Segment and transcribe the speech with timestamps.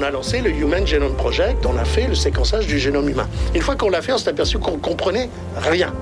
[0.00, 3.28] On a lancé le Human Genome Project, on a fait le séquençage du génome humain.
[3.54, 5.28] Une fois qu'on l'a fait, on s'est aperçu qu'on comprenait
[5.58, 5.92] rien.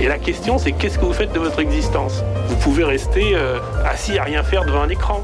[0.00, 2.22] Et la question, c'est qu'est-ce que vous faites de votre existence?
[2.46, 5.22] Vous pouvez rester euh, assis à rien faire devant un écran.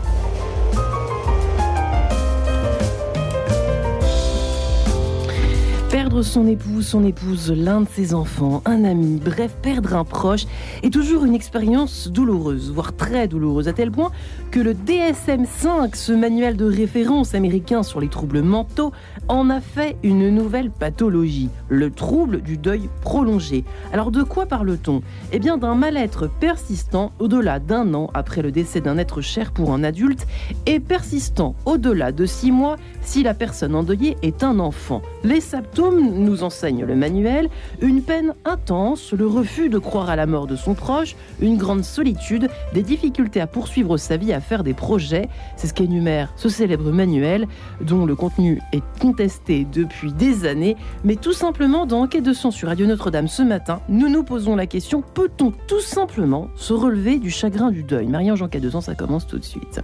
[6.23, 10.47] Son époux, son épouse, l'un de ses enfants, un ami, bref, perdre un proche
[10.83, 14.11] est toujours une expérience douloureuse, voire très douloureuse, à tel point
[14.51, 18.93] que le DSM-5, ce manuel de référence américain sur les troubles mentaux,
[19.29, 23.65] en a fait une nouvelle pathologie, le trouble du deuil prolongé.
[23.93, 25.03] Alors de quoi parle-t-on?
[25.33, 29.73] Eh bien d'un mal-être persistant au-delà d'un an après le décès d'un être cher pour
[29.73, 30.27] un adulte
[30.67, 35.03] et persistant au-delà de six mois si la personne endeuillée est un enfant.
[35.25, 37.48] Les symptômes, nous enseigne le manuel,
[37.80, 41.84] une peine intense, le refus de croire à la mort de son proche, une grande
[41.84, 45.28] solitude, des difficultés à poursuivre sa vie, à faire des projets.
[45.56, 47.47] C'est ce qu'énumère ce célèbre manuel
[47.80, 50.77] dont le contenu est contesté depuis des années.
[51.05, 54.56] Mais tout simplement, dans Enquête de son sur Radio Notre-Dame ce matin, nous nous posons
[54.56, 58.06] la question peut-on tout simplement se relever du chagrin du deuil?
[58.06, 59.80] Marie-Ange Enquête de son, ça commence tout de suite.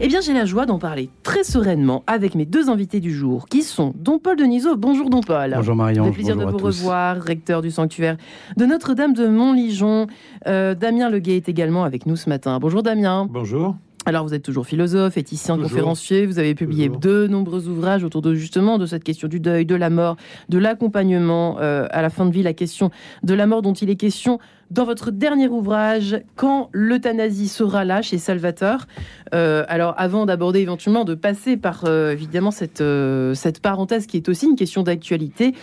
[0.00, 3.46] Eh bien, j'ai la joie d'en parler très sereinement avec mes deux invités du jour,
[3.48, 4.76] qui sont Don Paul Deniso.
[4.76, 5.39] Bonjour Don Paul.
[5.48, 6.04] Bonjour Marion.
[6.04, 8.16] C'est plaisir de vous revoir, recteur du sanctuaire
[8.56, 10.06] de Notre-Dame de Montligeon.
[10.46, 12.58] Euh, Damien Leguet est également avec nous ce matin.
[12.58, 13.26] Bonjour Damien.
[13.30, 13.76] Bonjour.
[14.06, 18.34] Alors vous êtes toujours philosophe, éthicien, conférencier, vous avez publié de nombreux ouvrages autour de
[18.34, 20.16] justement de cette question du deuil, de la mort,
[20.48, 22.90] de l'accompagnement euh, à la fin de vie, la question
[23.22, 24.38] de la mort dont il est question
[24.70, 28.86] dans votre dernier ouvrage, Quand l'euthanasie sera là chez Salvateur.
[29.34, 34.16] Euh, alors, avant d'aborder éventuellement, de passer par euh, évidemment cette, euh, cette parenthèse qui
[34.16, 35.54] est aussi une question d'actualité,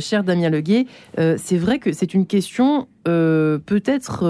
[0.00, 0.86] cher Damien Leguet,
[1.16, 4.20] c'est vrai que c'est une question peut-être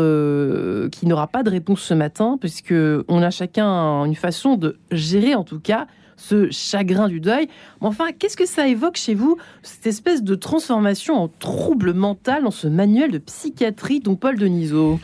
[0.90, 2.74] qui n'aura pas de réponse ce matin, puisque
[3.08, 7.48] on a chacun une façon de gérer en tout cas ce chagrin du deuil.
[7.80, 12.44] Mais enfin, qu'est-ce que ça évoque chez vous, cette espèce de transformation en trouble mental
[12.44, 14.98] dans ce manuel de psychiatrie dont Paul Denisot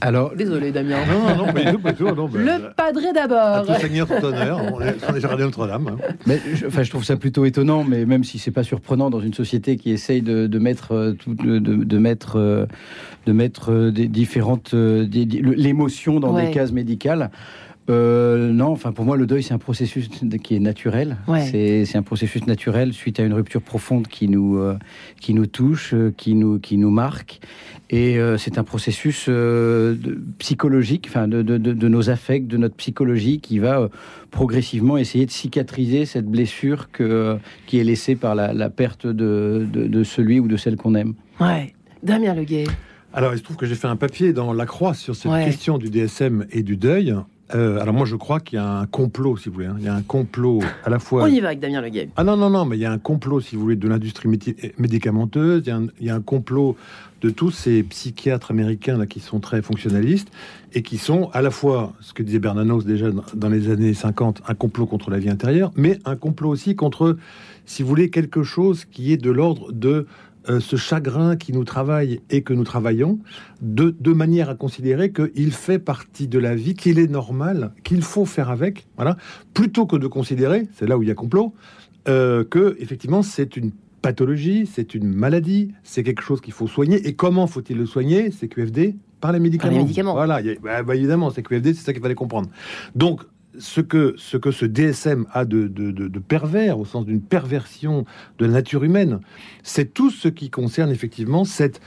[0.00, 0.98] alors, désolé Damien.
[1.06, 3.66] Non, non, non, pas tout, non le padré d'abord.
[3.66, 4.60] Tout Seigneur, tout honneur.
[4.74, 5.88] On est, on est Notre-Dame.
[5.88, 6.14] Hein.
[6.26, 9.20] Mais je, enfin, je trouve ça plutôt étonnant, mais même si c'est pas surprenant dans
[9.20, 12.66] une société qui essaye de, de mettre euh, tout, de, de, mettre euh,
[13.24, 17.30] de mettre euh, des différentes l'émotion dans des cases médicales.
[17.88, 20.08] Euh, non, enfin pour moi le deuil c'est un processus
[20.42, 21.18] qui est naturel.
[21.50, 24.76] C'est un processus naturel suite à une rupture profonde qui nous euh,
[25.20, 27.40] qui nous touche, euh, qui nous qui nous marque,
[27.90, 29.30] et c'est un processus
[30.38, 33.88] psychologique, enfin de, de, de, nos affects, de notre psychologie qui va
[34.32, 39.66] progressivement essayer de cicatriser cette blessure que qui est laissée par la, la perte de,
[39.72, 41.14] de, celui ou de celle qu'on aime.
[41.40, 42.64] Ouais, Damien Leguet.
[43.14, 45.78] Alors, il se trouve que j'ai fait un papier dans La Croix sur cette question
[45.78, 47.14] du DSM et du deuil.
[47.54, 49.66] Euh, alors moi je crois qu'il y a un complot, si vous voulez.
[49.66, 49.76] Hein.
[49.78, 51.24] Il y a un complot à la fois.
[51.24, 52.08] On y va avec Damien Leguet.
[52.16, 54.28] Ah non non non, mais il y a un complot, si vous voulez, de l'industrie
[54.78, 55.62] médicamenteuse.
[55.66, 56.76] Il y, a un, complot
[57.20, 60.28] de tous ces psychiatres américains là qui sont très fonctionnalistes
[60.72, 64.42] et qui sont à la fois, ce que disait Bernanos déjà dans les années 50,
[64.46, 67.16] un complot contre la vie intérieure, mais un complot aussi contre,
[67.64, 70.06] si vous voulez, quelque chose qui est de l'ordre de
[70.48, 73.18] euh, ce chagrin qui nous travaille et que nous travaillons,
[73.60, 78.02] de, de manière à considérer qu'il fait partie de la vie, qu'il est normal, qu'il
[78.02, 79.16] faut faire avec, voilà,
[79.54, 81.54] plutôt que de considérer, c'est là où il y a complot,
[82.08, 87.08] euh, que effectivement c'est une pathologie, c'est une maladie, c'est quelque chose qu'il faut soigner.
[87.08, 88.30] Et comment faut-il le soigner?
[88.30, 89.70] C'est QFD par les médicaments.
[89.70, 90.12] Par les médicaments.
[90.12, 92.48] Voilà, bah, bah, évidemment, c'est QFD, c'est ça qu'il fallait comprendre.
[92.94, 93.22] Donc,
[93.58, 98.04] ce que, ce que ce DSM a de, de, pervers, au sens d'une perversion
[98.38, 99.20] de la nature humaine,
[99.62, 101.80] c'est tout ce qui concerne effectivement cette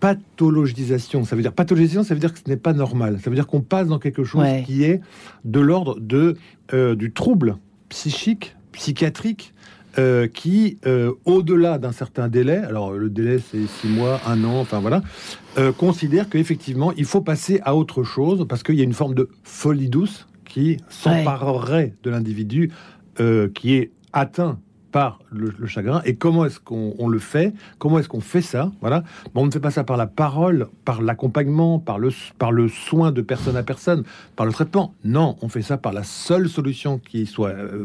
[0.00, 1.24] pathologisation.
[1.24, 3.18] Ça veut dire pathologisation, ça veut dire que ce n'est pas normal.
[3.22, 5.00] Ça veut dire qu'on passe dans quelque chose qui est
[5.44, 6.36] de l'ordre de
[6.72, 7.56] euh, du trouble
[7.88, 9.54] psychique, psychiatrique,
[9.98, 14.60] euh, qui, euh, au-delà d'un certain délai, alors le délai c'est six mois, un an,
[14.60, 15.02] enfin voilà,
[15.76, 19.28] considère qu'effectivement il faut passer à autre chose parce qu'il y a une forme de
[19.42, 20.27] folie douce
[20.58, 22.72] qui s'emparerait de l'individu
[23.20, 24.58] euh, qui est atteint
[24.90, 26.00] par le, le chagrin.
[26.04, 27.52] Et comment est-ce qu'on on le fait?
[27.78, 28.72] Comment est-ce qu'on fait ça?
[28.80, 29.04] Voilà.
[29.34, 32.08] Bon, on ne fait pas ça par la parole, par l'accompagnement, par le,
[32.38, 34.02] par le soin de personne à personne,
[34.34, 34.94] par le traitement.
[35.04, 37.84] Non, on fait ça par la seule solution qui soit euh,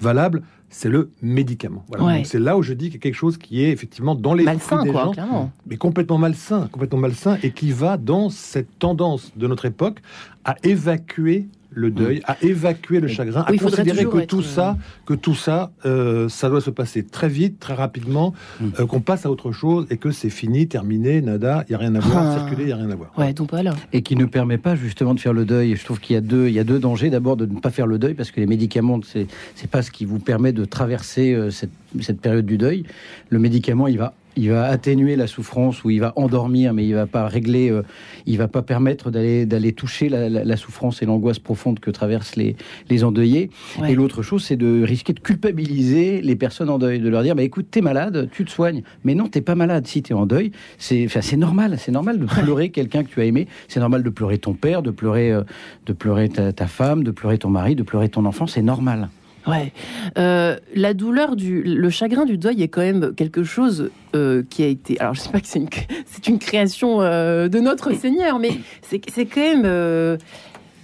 [0.00, 1.84] valable, c'est le médicament.
[1.86, 2.04] Voilà.
[2.04, 2.24] Ouais.
[2.24, 4.44] C'est là où je dis qu'il y a quelque chose qui est effectivement dans les
[4.44, 5.52] Malsain, des quoi, gens, clairement.
[5.68, 10.00] mais complètement malsain, complètement malsain, et qui va dans cette tendance de notre époque
[10.44, 14.38] à évacuer le deuil, à évacuer le chagrin, à Oui, considérer toujours que être, tout
[14.40, 14.76] euh, ça,
[15.06, 18.64] que tout ça, euh, ça doit se passer très vite, très rapidement, Mm.
[18.80, 21.78] euh, qu'on passe à autre chose et que c'est fini, terminé, nada, il y a
[21.78, 22.38] rien à voir, Ah.
[22.38, 23.12] circuler, il y a rien à voir.
[23.18, 23.74] Ouais, donc voilà.
[23.92, 25.74] et qui ne permet pas justement de faire le deuil.
[25.76, 27.10] Je trouve qu'il y a deux, il y a deux dangers.
[27.10, 29.90] D'abord de ne pas faire le deuil parce que les médicaments, c'est c'est pas ce
[29.90, 32.84] qui vous permet de traverser euh, cette, cette période du deuil.
[33.30, 36.94] Le médicament, il va il va atténuer la souffrance ou il va endormir, mais il
[36.94, 37.82] va pas régler, euh,
[38.26, 41.90] il va pas permettre d'aller d'aller toucher la, la- la souffrance et l'angoisse profonde que
[41.90, 42.56] traversent les,
[42.90, 43.50] les endeuillés.
[43.80, 43.92] Ouais.
[43.92, 47.34] Et l'autre chose, c'est de risquer de culpabiliser les personnes en deuil, de leur dire,
[47.34, 48.82] bah écoute, t'es malade, tu te soignes.
[49.04, 49.86] Mais non, t'es pas malade.
[49.86, 51.76] Si t'es en deuil, c'est normal.
[51.78, 53.46] C'est normal de pleurer quelqu'un que tu as aimé.
[53.68, 55.42] C'est normal de pleurer ton père, de pleurer, euh,
[55.86, 58.46] de pleurer ta, ta femme, de pleurer ton mari, de pleurer ton enfant.
[58.46, 59.08] C'est normal.
[59.46, 59.72] Ouais.
[60.18, 64.62] Euh, la douleur du, le chagrin du deuil est quand même quelque chose euh, qui
[64.62, 64.98] a été.
[65.00, 65.68] Alors, je sais pas que c'est une,
[66.06, 68.50] c'est une création euh, de notre Seigneur, mais
[68.82, 70.18] c'est, c'est quand même.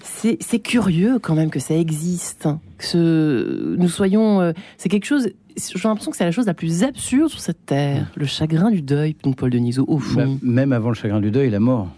[0.02, 2.46] c'est, c'est curieux quand même que ça existe.
[2.46, 2.60] hein.
[2.78, 4.52] Que nous soyons.
[4.78, 5.30] c'est quelque chose.
[5.56, 8.10] J'ai l'impression que c'est la chose la plus absurde sur cette terre.
[8.14, 10.20] Le chagrin du deuil, donc Paul Denisot, au fond.
[10.26, 11.88] Bah, même avant le chagrin du deuil, la mort.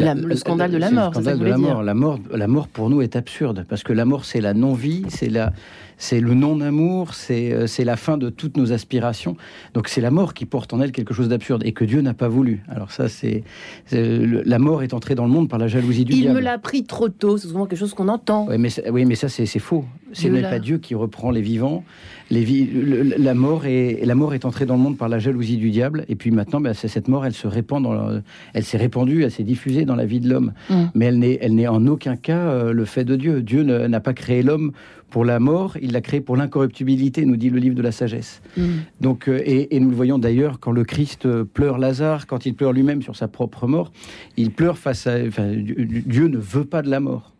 [0.00, 1.82] La- le scandale de la mort, Le scandale de vous la mort.
[1.82, 5.04] La mort, la mort pour nous est absurde parce que la mort c'est la non-vie,
[5.08, 5.52] c'est la,
[5.98, 9.36] c'est le non-amour, c'est, euh, c'est la fin de toutes nos aspirations.
[9.74, 12.14] Donc c'est la mort qui porte en elle quelque chose d'absurde et que Dieu n'a
[12.14, 12.62] pas voulu.
[12.68, 13.44] Alors ça c'est,
[13.92, 16.36] la mort est entrée dans le monde par la jalousie du Il diable.
[16.38, 18.46] me l'a pris trop tôt, c'est souvent quelque chose qu'on entend.
[18.58, 19.84] Mais, oui, mais ça, c'est faux.
[20.12, 21.84] Ce n'est pas Dieu qui reprend les vivants.
[22.30, 25.08] Les vi- le- le- la, mort est, la mort est entrée dans le monde par
[25.08, 26.04] la jalousie du diable.
[26.08, 28.20] Et puis maintenant, ben, c'est- cette mort, elle se répand dans la-
[28.54, 30.52] elle s'est répandue, elle s'est diffusée dans la vie de l'homme.
[30.68, 30.74] Mm.
[30.94, 31.06] Mais
[31.40, 33.42] elle n'est, en aucun cas euh, le fait de Dieu.
[33.42, 34.72] Dieu n'a pas créé l'homme
[35.10, 38.42] pour la mort, il l'a créé pour l'incorruptibilité, nous dit le livre de la sagesse.
[38.56, 38.62] Mm.
[39.00, 42.46] Donc, euh, et, et nous le voyons d'ailleurs quand le Christ euh, pleure Lazare, quand
[42.46, 43.90] il pleure lui-même sur sa propre mort,
[44.36, 45.16] il pleure face à.
[45.26, 47.32] Enfin, Dieu ne veut pas de la mort.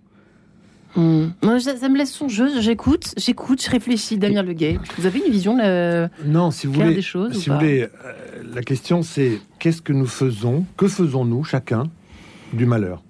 [0.96, 2.60] Non, ça, ça me laisse songeuse.
[2.60, 4.18] J'écoute, j'écoute, je réfléchis.
[4.18, 7.56] Damien Leguet, vous avez une vision euh, Non, si vous voulez, des choses si vous
[7.56, 11.84] voulez, euh, la question c'est qu'est-ce que nous faisons, que faisons-nous chacun
[12.52, 13.02] du malheur?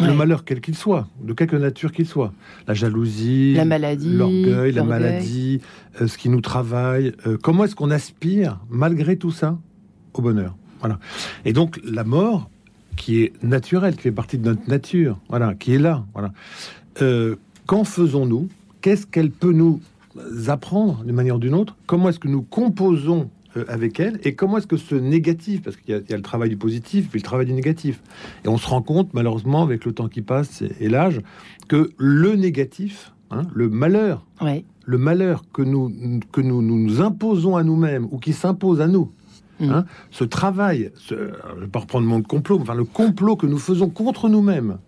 [0.00, 0.08] Ouais.
[0.08, 2.32] Le malheur quel qu'il soit, de quelque nature qu'il soit,
[2.66, 5.60] la jalousie, La maladie, l'orgueil, la maladie,
[6.00, 7.12] euh, ce qui nous travaille.
[7.26, 9.56] euh, comment est-ce qu'on aspire, malgré tout ça,
[10.14, 10.56] au bonheur?
[10.80, 10.98] Voilà.
[11.44, 12.50] Et donc la mort,
[12.96, 16.32] qui est naturelle, qui fait partie de notre nature, voilà, qui est là, voilà.
[17.02, 17.36] Euh,
[17.66, 18.48] qu'en faisons-nous?
[18.80, 19.80] Qu'est-ce qu'elle peut nous
[20.48, 21.76] apprendre d'une manière ou d'une autre?
[21.86, 24.20] Comment est-ce que nous composons euh, avec elle?
[24.24, 26.50] Et comment est-ce que ce négatif, parce qu'il y, a- il y a le travail
[26.50, 28.00] du positif, puis le travail du négatif,
[28.44, 31.20] et on se rend compte, malheureusement, avec le temps qui passe et, et l'âge,
[31.68, 34.64] que le négatif, hein, le malheur, Ouais.
[34.84, 38.86] le malheur que nous, que nous, nous nous imposons à nous-mêmes ou qui s'impose à
[38.86, 39.10] nous,
[39.60, 39.70] Mm.
[39.70, 43.46] hein, ce travail, ce, je ne vais pas reprendre mon complot, enfin le complot que
[43.46, 44.78] nous faisons contre nous-mêmes,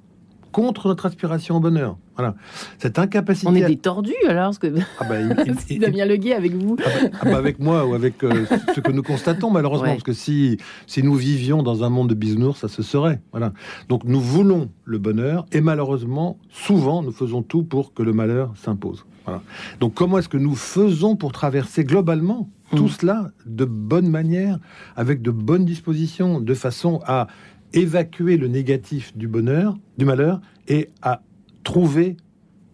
[0.56, 2.34] contre notre aspiration au bonheur, voilà,
[2.78, 3.46] cette incapacité.
[3.46, 6.54] On est des tordus alors, parce que Ah bah, il- il- si Damien Leguet avec
[6.54, 6.76] vous.
[6.82, 9.92] ah bah, ah bah, avec moi ou avec euh, ce que nous constatons malheureusement Ouais.
[9.92, 10.56] parce que si
[10.86, 13.52] si nous vivions dans un monde de bisounours ça se serait voilà
[13.90, 18.54] donc nous voulons le bonheur et malheureusement souvent nous faisons tout pour que le malheur
[18.56, 19.42] s'impose voilà
[19.80, 22.76] donc comment est-ce que nous faisons pour traverser globalement Mm.
[22.78, 24.58] tout cela de bonne manière
[24.96, 27.28] avec de bonnes dispositions de façon à
[27.72, 31.22] évacuer le négatif du bonheur du malheur et à
[31.64, 32.16] trouver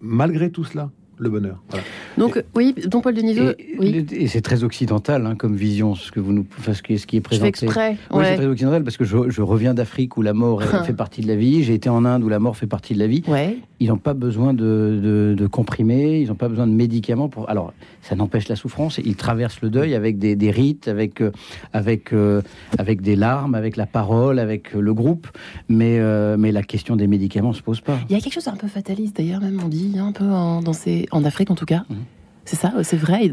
[0.00, 0.90] malgré tout cela
[1.22, 1.84] le bonheur voilà.
[2.18, 6.10] Donc, oui, donc Paul Denisot, Et, oui, et c'est très occidental hein, comme vision, ce
[6.12, 7.52] que vous nous, enfin, ce qui est, ce qui est je présenté.
[7.58, 7.96] fais exprès.
[8.12, 10.92] Oui, c'est très occidental parce que je, je reviens d'Afrique où la mort est- fait
[10.92, 11.62] partie de la vie.
[11.62, 13.22] J'ai été en Inde où la mort fait partie de la vie.
[13.28, 13.56] Ouais.
[13.80, 17.28] Ils n'ont pas besoin de, de, de comprimés, ils n'ont pas besoin de médicaments.
[17.28, 17.48] Pour...
[17.48, 18.98] Alors, ça n'empêche la souffrance.
[19.04, 21.30] Ils traversent le deuil avec des, des rites, avec, euh,
[21.72, 22.42] avec, euh,
[22.78, 25.26] avec des larmes, avec la parole, avec euh, le groupe.
[25.68, 27.98] Mais, euh, mais la question des médicaments ne se pose pas.
[28.08, 30.62] Il y a quelque chose d'un peu fataliste d'ailleurs, même on dit, un peu en,
[30.62, 31.84] dans ces, en Afrique en tout cas.
[31.88, 31.96] Mhm.
[32.44, 33.30] C'est ça, c'est vrai.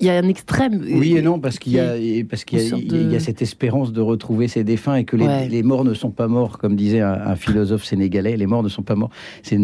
[0.00, 0.82] Il y a un extrême.
[0.84, 1.94] Oui et non, parce qu'il y a,
[2.28, 2.72] parce qu'il y
[3.14, 5.48] a, y cette espérance de retrouver ses défunts et que les, Ouais.
[5.48, 8.36] les morts ne sont pas morts, comme disait un, un philosophe sénégalais.
[8.36, 9.10] Les morts ne sont pas morts.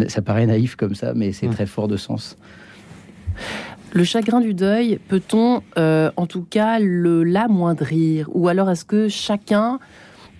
[0.08, 2.38] Ça paraît naïf comme ça, mais c'est très fort de sens.
[3.92, 8.28] Le chagrin du deuil, peut-on euh, en tout cas le l'amoindrir?
[8.32, 9.80] Ou alors est-ce que chacun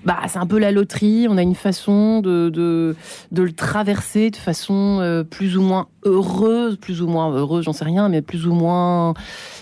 [0.05, 1.27] bah, c'est un peu la loterie.
[1.29, 2.97] On a une façon de, de,
[3.33, 7.73] de le traverser de façon euh, plus ou moins heureuse, plus ou moins heureuse, j'en
[7.73, 9.15] sais rien, mais plus ou moins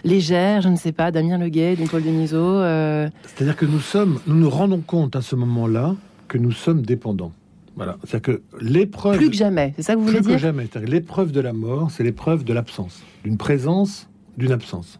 [0.04, 1.10] légère, je ne sais pas.
[1.10, 2.36] Damien Leguet, Don Paul Denisot.
[2.38, 3.08] Euh...
[3.24, 5.94] C'est-à-dire que nous sommes, nous nous rendons compte à ce moment-là
[6.28, 7.32] que nous sommes dépendants.
[7.76, 7.96] Voilà.
[8.04, 9.16] C'est-à-dire que l'épreuve.
[9.16, 10.34] Plus que jamais, c'est ça que vous voulez plus dire?
[10.36, 10.64] que jamais.
[10.70, 14.98] C'est-à-dire que l'épreuve de la mort, c'est l'épreuve de l'absence, d'une présence, d'une absence,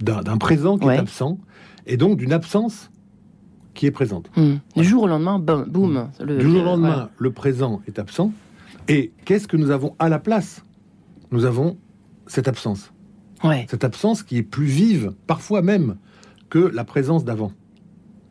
[0.00, 0.96] d'un d'un présent qui Ouais.
[0.96, 1.38] est absent,
[1.86, 2.90] et donc d'une absence
[3.74, 4.30] qui est présente.
[4.36, 4.56] Hmm.
[4.76, 6.08] Du jour au lendemain, boum, boum.
[6.20, 7.10] Le- Du jour au le- lendemain, voilà.
[7.18, 8.32] le présent est absent.
[8.88, 10.64] Et qu'est-ce que nous avons à la place?
[11.30, 11.76] Nous avons
[12.26, 12.92] cette absence.
[13.44, 13.66] Ouais.
[13.70, 15.96] Cette absence qui est plus vive, parfois même,
[16.48, 17.52] que la présence d'avant.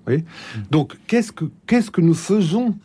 [0.06, 0.26] Voyez?
[0.72, 2.76] Donc, qu'est-ce que, qu'est-ce que nous faisons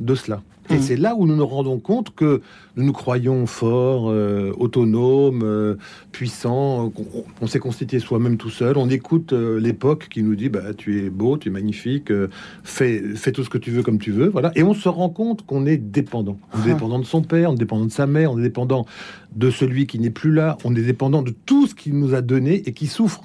[0.00, 0.42] de cela?
[0.70, 0.80] Et Mm.
[0.82, 2.40] c'est là où nous nous rendons compte que
[2.76, 5.76] nous nous croyons forts, euh, autonomes, euh,
[6.12, 7.06] puissants, qu'on
[7.40, 8.76] on s'est constitué soi-même tout seul.
[8.76, 12.28] On écoute euh, l'époque qui nous dit bah, Tu es beau, tu es magnifique, euh,
[12.64, 14.28] fais, fais tout ce que tu veux comme tu veux.
[14.28, 14.50] Voilà.
[14.56, 16.38] Et on se rend compte qu'on est dépendant.
[16.52, 16.74] On est Ah.
[16.74, 18.86] dépendant de son père, on est dépendant de sa mère, on est dépendant
[19.34, 22.22] de celui qui n'est plus là, on est dépendant de tout ce qu'il nous a
[22.22, 23.22] donné et qui souffre,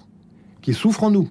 [0.61, 1.29] qui souffre en nous.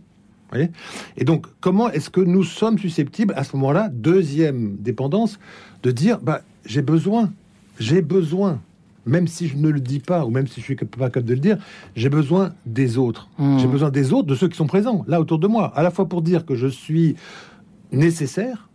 [0.53, 0.71] Voyez?
[1.17, 5.39] Et donc, comment est-ce que nous sommes susceptibles à ce moment-là, deuxième dépendance,
[5.83, 7.31] de dire bah, j'ai besoin,
[7.79, 8.61] j'ai besoin,
[9.07, 11.35] même si je ne le dis pas ou même si je suis pas capable de
[11.35, 11.59] le dire,
[11.97, 13.29] j'ai besoin des autres.
[13.39, 13.59] Hmm.
[13.59, 15.91] J'ai besoin des autres, de ceux qui sont présents là autour de moi, à la
[15.91, 17.17] fois pour dire que je suis
[17.93, 18.69] nécessaire,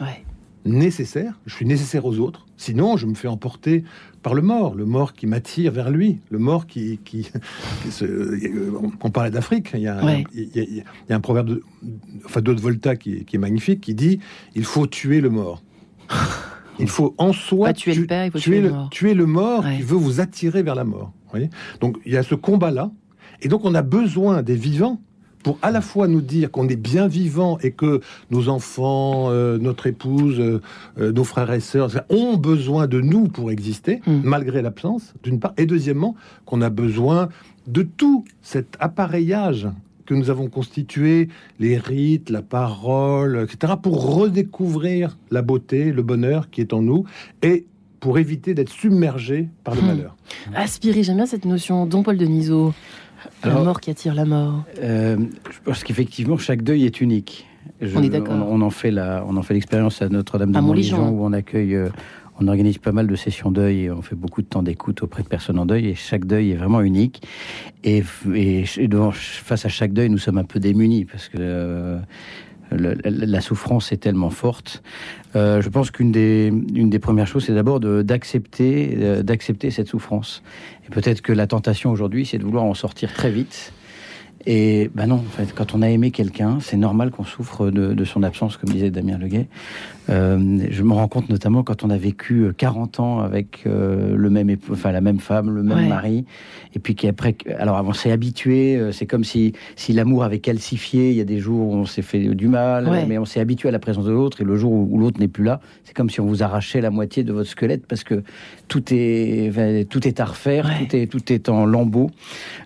[0.00, 0.24] Ouais.
[0.64, 3.84] nécessaire, je suis nécessaire aux autres, sinon je me fais emporter
[4.22, 6.98] par le mort, le mort qui m'attire vers lui, le mort qui...
[7.04, 7.30] qui,
[7.82, 10.24] qui se- on- on parlait d'Afrique, il y, a, un- Ouais.
[10.34, 11.62] il, y a, il y a un proverbe de,
[12.26, 14.20] enfin, d'Haute Volta qui est magnifique, qui dit
[14.54, 15.62] «il faut tuer le mort».
[16.80, 18.90] Il faut en soi Pas tuer le tu- père, il faut tuer le mort.
[18.90, 19.76] tuer le mort Ouais.
[19.76, 21.12] qui veut vous attirer vers la mort.
[21.30, 22.90] voyez donc il y a ce combat-là,
[23.42, 25.00] et donc on a besoin des vivants
[25.42, 29.56] pour à la fois nous dire qu'on est bien vivant et que nos enfants, euh,
[29.56, 30.60] notre épouse, euh,
[30.98, 34.20] euh, nos frères et sœurs ont besoin de nous pour exister, Mm.
[34.24, 37.28] malgré l'absence, d'une part, et deuxièmement, qu'on a besoin
[37.66, 39.66] de tout cet appareillage
[40.10, 41.28] que nous avons constitué,
[41.60, 47.04] les rites, la parole, etc., pour redécouvrir la beauté, le bonheur qui est en nous,
[47.42, 47.64] et
[48.00, 49.86] pour éviter d'être submergé par le Hmm.
[49.86, 50.16] malheur.
[50.54, 51.86] Aspirer, j'aime bien cette notion.
[51.86, 52.74] Don Paul Denisot.
[53.44, 54.64] La Alors- mort qui attire la mort.
[54.82, 55.16] Euh,
[55.50, 57.46] je pense qu'effectivement, chaque deuil est unique.
[57.80, 58.34] Je- On est d'accord.
[58.34, 60.58] On, on en fait la, on en fait l'expérience à Notre-Dame de.
[60.60, 61.88] Montligeon où on accueille, euh,
[62.40, 65.22] on organise pas mal de sessions deuil et on fait beaucoup de temps d'écoute auprès
[65.22, 67.22] de personnes en deuil et chaque deuil est vraiment unique.
[67.84, 68.02] Et,
[68.34, 71.98] et, devant, face à chaque deuil, nous sommes un peu démunis parce que euh,
[72.72, 74.82] la, souffrance est tellement forte.
[75.36, 80.42] Euh, je pense qu'une des, une des premières choses, c'est d'abord euh, d'accepter cette souffrance.
[80.86, 83.72] Et peut-être que la tentation aujourd'hui, c'est de vouloir en sortir très vite.
[84.46, 87.92] Et ben non, en fait, quand on a aimé quelqu'un, c'est normal qu'on souffre de,
[87.92, 89.48] de son absence, comme disait Damien Leguet.
[90.10, 94.14] Euh, je me rends compte notamment quand on a vécu euh, 40 ans avec euh,
[94.16, 95.88] le même enfin la même femme, le même Ouais.
[95.88, 96.24] mari,
[96.74, 98.76] et puis qu'après, alors on s'est habitué.
[98.76, 101.10] euh, C'est comme si si l'amour avait calcifié.
[101.10, 103.06] Il y a des jours où on s'est fait du mal, Ouais.
[103.06, 104.40] mais on s'est habitué à la présence de l'autre.
[104.40, 106.80] Et le jour où, où l'autre n'est plus là, c'est comme si on vous arrachait
[106.80, 108.22] la moitié de votre squelette parce que
[108.68, 110.86] tout est tout est à refaire, Ouais.
[110.86, 112.10] tout est tout est en lambeaux.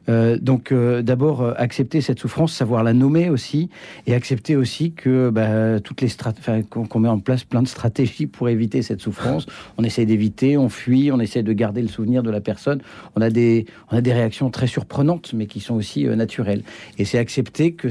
[0.09, 3.69] Euh, donc euh, d'abord euh, accepter cette souffrance, savoir la nommer aussi,
[4.07, 7.63] et accepter aussi que bah, toutes les strat- enfin, qu'on qu'on met en place plein
[7.63, 9.47] de stratégies pour éviter cette souffrance.
[9.79, 12.81] On essaie d'éviter, on fuit, on essaie de garder le souvenir de la personne.
[13.17, 16.63] On a des on a des réactions très surprenantes, mais qui sont aussi euh, naturelles.
[16.99, 17.89] Et c'est accepter que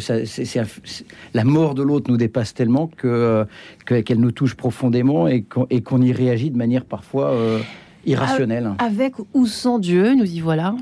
[1.34, 3.46] la mort de l'autre nous dépasse tellement que euh,
[3.86, 7.60] que- qu'elle nous touche profondément et qu'on y réagit de manière parfois euh,
[8.06, 8.72] irrationnelle.
[8.80, 10.76] Avec ou sans Dieu, nous y voilà.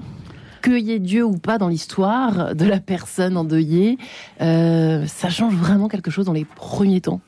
[0.64, 3.98] Qu'il y ait Dieu ou pas dans l'histoire de la personne endeuillée,
[4.40, 7.20] ça change vraiment quelque chose dans les premiers temps.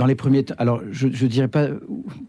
[0.00, 1.68] Dans les premiers temps, alors je, je dirais pas,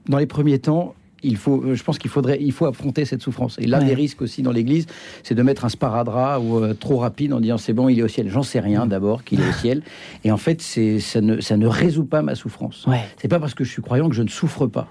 [0.09, 3.21] dans les premiers temps, il faut, euh, je pense qu'il faudrait, il faut affronter cette
[3.21, 3.57] souffrance.
[3.59, 3.85] Et l'un Ouais.
[3.85, 4.87] des risques aussi dans l'Église,
[5.23, 8.03] c'est de mettre un sparadrap ou euh, trop rapide en disant c'est bon, il est
[8.03, 8.27] au ciel.
[8.27, 9.83] J'en sais rien d'abord qu'il est au ciel.
[10.23, 12.85] Et en fait, c'est, ça ne, ça ne résout pas ma souffrance.
[12.87, 13.01] Ouais.
[13.21, 14.87] C'est pas parce que je suis croyant que je ne souffre pas.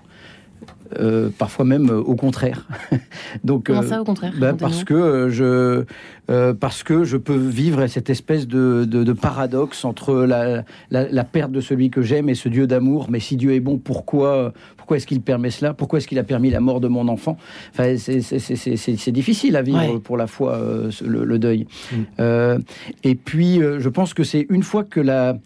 [0.98, 2.66] Euh, parfois même euh, au contraire.
[3.44, 5.84] Donc, Comment euh, ça, au contraire racontez-nous parce que je
[6.52, 11.24] parce que je peux vivre cette espèce de, de, de paradoxe entre la, la, la
[11.24, 13.06] perte de celui que j'aime et ce Dieu d'amour.
[13.08, 15.74] Mais si Dieu est bon, pourquoi pourquoi est-ce qu'il permet cela?
[15.74, 17.36] Pourquoi est-ce qu'il a permis la mort de mon enfant?
[17.72, 20.00] Enfin, c'est- difficile à vivre Ouais.
[20.00, 20.60] pour la foi
[21.06, 21.66] le, le deuil.
[21.92, 22.62] Mm.
[23.04, 25.36] Et puis, je pense que c'est une fois que la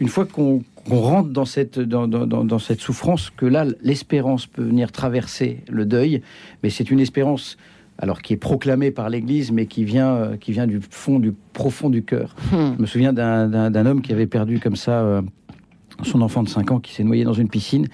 [0.00, 4.46] une fois qu'on qu'on rentre dans cette, dans, dans, dans- cette souffrance, que là, l'espérance
[4.46, 6.22] peut venir traverser le deuil,
[6.62, 7.56] mais c'est une espérance
[7.98, 11.32] alors qui est proclamée par l'Église, mais qui vient, euh, qui vient du fond, du
[11.52, 12.34] profond du cœur.
[12.50, 12.74] Hmm.
[12.76, 15.22] Je me souviens d'un- d'un d'un homme qui avait perdu comme ça euh,
[16.02, 17.86] son enfant de 5 ans qui s'est noyé dans une piscine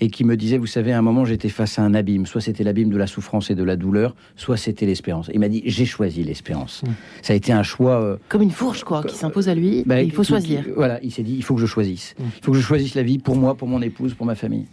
[0.00, 2.40] et qui me disait, vous savez, à un moment j'étais face à un abîme, soit
[2.40, 5.30] c'était l'abîme de la souffrance et de la douleur, soit c'était l'espérance.
[5.34, 6.82] Il m'a dit, j'ai choisi l'espérance.
[6.84, 6.90] Mmh.
[7.22, 8.02] Ça a été un choix...
[8.02, 9.82] euh, Comme une fourche, quoi, qui s'impose à lui.
[9.86, 10.64] bah, il faut choisir.
[10.64, 12.14] qui- voilà, il s'est dit, il faut que je choisisse.
[12.18, 12.22] Mmh.
[12.38, 14.66] Il faut que je choisisse la vie pour moi, pour mon épouse, pour ma famille.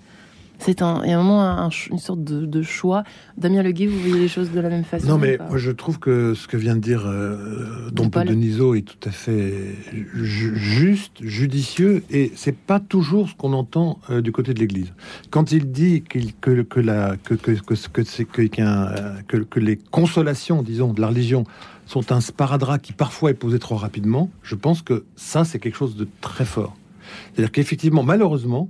[0.59, 3.03] C'est un, il y a un moment un- une sorte de, de choix.
[3.37, 5.99] Damien Leguet, vous voyez les choses de la même façon Non, mais moi, je trouve
[5.99, 9.53] que ce que vient de dire euh, Don Deniso est tout à fait
[10.15, 14.93] ju- juste, judicieux, et c'est pas toujours ce qu'on entend euh, du côté de l'Église.
[15.29, 19.13] Quand il dit qu'il- que, que, la, que, que, que, que, c'est- que, qu'un, euh,
[19.27, 21.43] que, que les consolations, disons, de la religion
[21.85, 25.77] sont un sparadrap qui parfois est posé trop rapidement, je pense que ça, c'est quelque
[25.77, 26.75] chose de très fort.
[27.33, 28.69] C'est-à-dire qu'effectivement, malheureusement,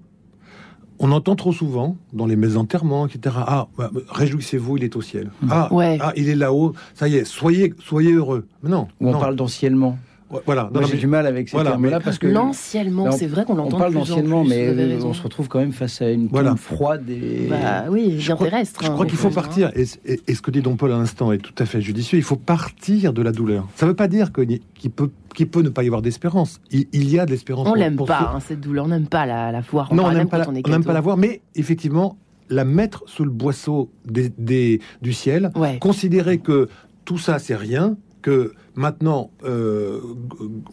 [0.99, 3.35] on entend trop souvent dans les d'enterrement, etc.
[3.39, 5.31] Ah, bah, réjouissez-vous, il est au ciel.
[5.49, 5.97] Ah, Ouais.
[6.01, 6.73] ah, il est là-haut.
[6.93, 8.47] Ça y est, soyez, soyez heureux.
[8.63, 8.87] Mais non.
[9.01, 9.19] On non.
[9.19, 9.97] parle d'anciennement.
[10.45, 10.69] Voilà.
[10.73, 13.17] Non, Moi, j'ai du mal avec ces Voilà, termes-là mais- parce que L'anciennement, Là, on-
[13.17, 15.71] c'est vrai qu'on on l'entend parle plus en d'anciennement, mais on se retrouve quand même
[15.71, 16.49] face à une Voilà.
[16.51, 18.81] tombe froide et Bah oui, bien crois- terrestre.
[18.83, 20.91] Je hein, crois qu'il faut on partir, et, et- et ce que dit Don Paul
[20.91, 23.67] à l'instant est tout à fait judicieux, il faut partir de la douleur.
[23.75, 26.59] Ça ne veut pas dire qu'il peut, qu'il peut ne pas y avoir d'espérance.
[26.71, 27.67] Il, il y a de l'espérance.
[27.67, 28.85] On pour pas, hein, cette douleur.
[28.85, 29.89] On n'aime pas la, la voir.
[29.91, 32.17] On non, on parle n'aime pas, la- on on n'aime pas voir, mais effectivement,
[32.49, 35.77] la mettre sous le boisseau des, des- du ciel, Ouais.
[35.79, 36.67] considérer que
[37.03, 39.99] tout ça, c'est rien, que maintenant, euh,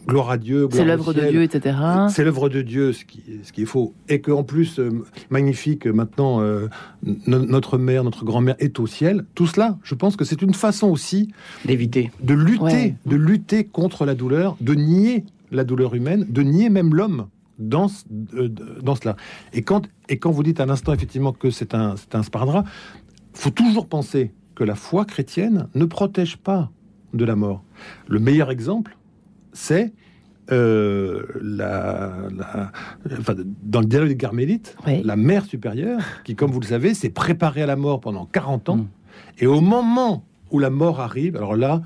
[0.07, 1.77] gloire à Dieu, C'est l'œuvre de Dieu, etc.
[2.09, 3.93] C'est l'œuvre de Dieu, ce qui, ce qui est faux.
[4.09, 4.89] Et qu'en plus, euh,
[5.29, 6.67] magnifique, maintenant, euh,
[7.27, 9.25] no- notre mère, notre grand-mère est au ciel.
[9.35, 11.29] Tout cela, je pense que c'est une façon aussi
[11.63, 12.09] d'éviter.
[12.23, 12.95] de lutter, Ouais.
[13.05, 17.27] de lutter contre la douleur, de nier la douleur humaine, de nier même l'homme
[17.59, 18.03] dans, ce-
[18.35, 18.49] euh,
[18.81, 19.15] dans cela.
[19.53, 22.65] Et quand, et quand vous dites à l'instant, effectivement, que c'est un, c'est un sparadrap,
[23.35, 26.71] faut toujours penser que la foi chrétienne ne protège pas
[27.13, 27.63] de la mort.
[28.07, 28.97] Le meilleur exemple,
[29.53, 29.93] c'est
[30.51, 32.71] euh, la, la-
[33.19, 37.09] enfin, dans le dialogue des Carmélites, la mère supérieure, qui, comme vous le savez, s'est
[37.09, 38.87] préparée à la mort pendant 40 ans, Mm.
[39.39, 41.81] et au moment où la mort arrive, alors là,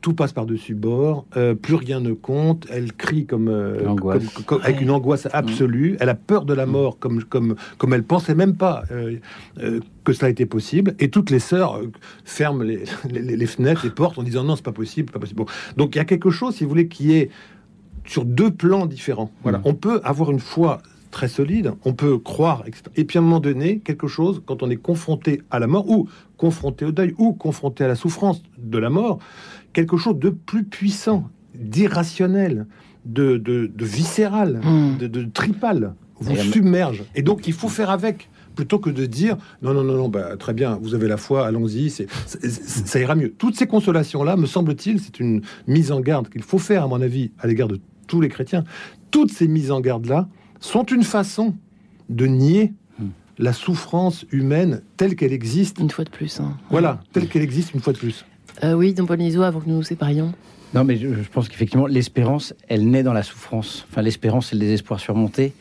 [0.00, 4.28] tout passe par-dessus bord, euh, plus rien ne compte, elle crie comme, euh, L'angoisse.
[4.34, 7.94] comme- comme- avec une angoisse absolue, elle a peur de la mort comme, comme, comme
[7.94, 9.16] elle pensait même pas euh,
[9.60, 11.90] euh, que cela était possible, et toutes les sœurs euh,
[12.24, 15.38] ferment les, les- les fenêtres, les portes en disant non, c'est pas possible, pas possible.
[15.38, 15.46] Bon.
[15.76, 17.30] Donc il y a quelque chose, si vous voulez, qui est
[18.06, 19.30] sur deux plans différents.
[19.42, 19.58] Voilà.
[19.58, 19.62] Mm.
[19.64, 20.80] On peut avoir une foi
[21.10, 22.82] très solide, on peut croire, etc.
[22.96, 25.88] Et puis à un moment donné, quelque chose, quand on est confronté à la mort,
[25.88, 26.06] ou
[26.36, 29.18] confronté au deuil, ou confronté à la souffrance de la mort,
[29.72, 32.66] quelque chose de plus puissant, d'irrationnel,
[33.04, 34.96] de, de, de viscéral, Mm.
[34.98, 37.04] de, de tripal, vous Et submerge.
[37.14, 38.28] Et donc il faut faire avec.
[38.56, 41.46] Plutôt que de dire non, non, non, non, bah, très bien, vous avez la foi,
[41.46, 43.32] allons-y, c'est, ça ira mieux.
[43.38, 47.00] Toutes ces consolations-là, me semble-t-il, c'est une mise en garde qu'il faut faire, à mon
[47.00, 47.78] avis, à l'égard de
[48.08, 48.64] tous les chrétiens.
[49.12, 50.28] Toutes ces mises en garde-là
[50.58, 51.54] sont une façon
[52.08, 53.10] de nier Hmm.
[53.38, 55.78] la souffrance humaine telle qu'elle existe.
[55.78, 56.40] Une fois de plus.
[56.40, 56.56] hein.
[56.68, 58.24] Voilà, telle qu'elle existe une fois de plus.
[58.64, 60.32] Euh, oui, Don Paul Niso, avant que nous nous séparions.
[60.74, 63.86] Non, mais je, je pense qu'effectivement, l'espérance, elle naît dans la souffrance.
[63.90, 65.52] Enfin, l'espérance, c'est le désespoir surmonté.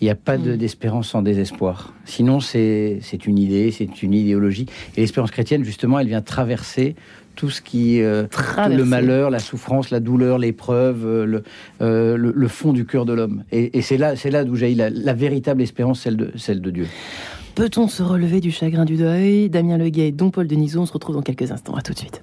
[0.00, 0.56] Il n'y a pas Mm.
[0.56, 1.92] d'espérance sans désespoir.
[2.04, 4.66] Sinon, c'est une idée, c'est une idéologie.
[4.96, 6.96] Et l'espérance chrétienne, justement, elle vient traverser
[7.34, 8.00] tout ce qui...
[8.00, 8.26] euh,
[8.70, 11.42] le malheur, la souffrance, la douleur, l'épreuve, euh, le,
[11.82, 13.42] euh, le, le fond du cœur de l'homme.
[13.52, 16.60] Et, et c'est là, c'est là d'où jaillit la, la véritable espérance, celle de, celle
[16.60, 16.86] de Dieu.
[17.54, 19.48] Peut-on se relever du chagrin du deuil?
[19.50, 21.74] Damien Leguet et Don Paul Denisot, on se retrouve dans quelques instants.
[21.74, 22.22] À tout de suite.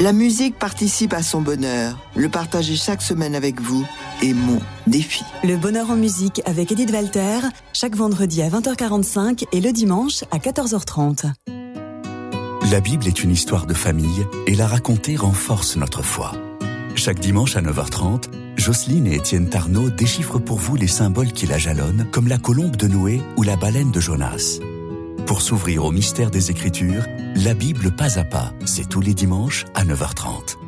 [0.00, 1.98] La musique participe à son bonheur.
[2.14, 3.84] Le partager chaque semaine avec vous
[4.22, 5.24] est mon défi.
[5.42, 7.40] Le bonheur en musique avec Edith Walter,
[7.72, 11.32] chaque vendredi à 20h45 et le dimanche à 14h30.
[12.70, 16.30] La Bible est une histoire de famille et la raconter renforce notre foi.
[16.94, 21.58] Chaque dimanche à 9h30, Jocelyne et Étienne Tarnot déchiffrent pour vous les symboles qui la
[21.58, 24.60] jalonnent, comme la colombe de Noé ou la baleine de Jonas.
[25.28, 27.04] Pour s'ouvrir au mystère des Écritures,
[27.36, 30.67] la Bible pas à pas, c'est tous les dimanches à 9h30.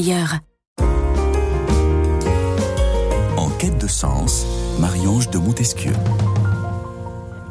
[3.37, 4.47] En quête de sens,
[4.79, 5.93] Marie-Ange de Montesquieu.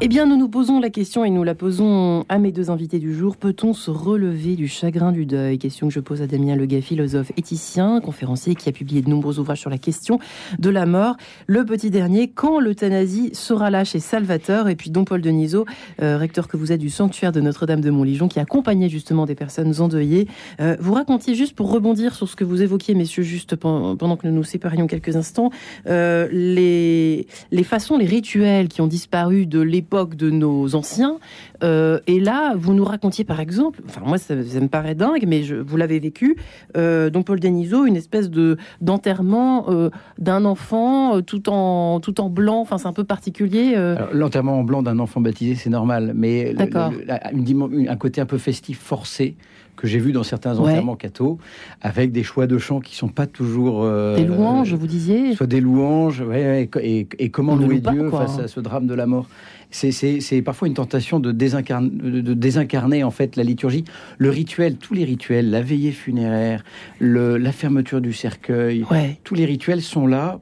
[0.03, 2.97] Eh bien, nous nous posons la question et nous la posons à mes deux invités
[2.97, 3.37] du jour.
[3.37, 5.59] Peut-on se relever du chagrin du deuil?
[5.59, 9.37] Question que je pose à Damien Leguet, philosophe éthicien, conférencier qui a publié de nombreux
[9.37, 10.17] ouvrages sur la question
[10.57, 11.17] de la mort.
[11.45, 15.67] Le petit dernier, quand l'euthanasie sera là chez Salvateur Et puis Don Paul Denisot,
[16.01, 19.35] euh, recteur que vous êtes du sanctuaire de Notre-Dame de Montligeon, qui accompagnait justement des
[19.35, 20.27] personnes endeuillées.
[20.61, 24.25] Euh, vous racontiez juste pour rebondir sur ce que vous évoquiez, messieurs, juste pendant que
[24.25, 25.51] nous nous séparions quelques instants,
[25.85, 31.17] euh, les, les façons, les rituels qui ont disparu de l'époque de nos anciens.
[31.63, 35.43] Euh, et là, vous nous racontiez par exemple, enfin moi ça, me paraît dingue, mais
[35.43, 36.37] je, vous l'avez vécu,
[36.77, 42.21] euh, donc Paul Denisot, une espèce de d'enterrement euh, d'un enfant euh, tout en tout
[42.21, 42.61] en blanc.
[42.61, 43.75] Enfin c'est un peu particulier.
[44.13, 49.35] L'enterrement en blanc d'un enfant baptisé, c'est normal, mais un côté un peu festif forcé
[49.77, 51.37] que j'ai vu dans certains enterrements ouais.
[51.81, 53.83] avec des choix de chants qui sont pas toujours
[54.15, 58.47] des louanges, vous disiez, soit des louanges, ouais, et, et, comment louer Dieu face à
[58.47, 59.27] ce drame de la mort
[59.71, 63.85] c'est parfois une tentation de désincarner, de désincarner, en fait la liturgie.
[64.17, 66.63] Le rituel, tous les rituels, la veillée funéraire,
[66.99, 68.85] le, la fermeture du cercueil,
[69.23, 70.39] tous les rituels sont là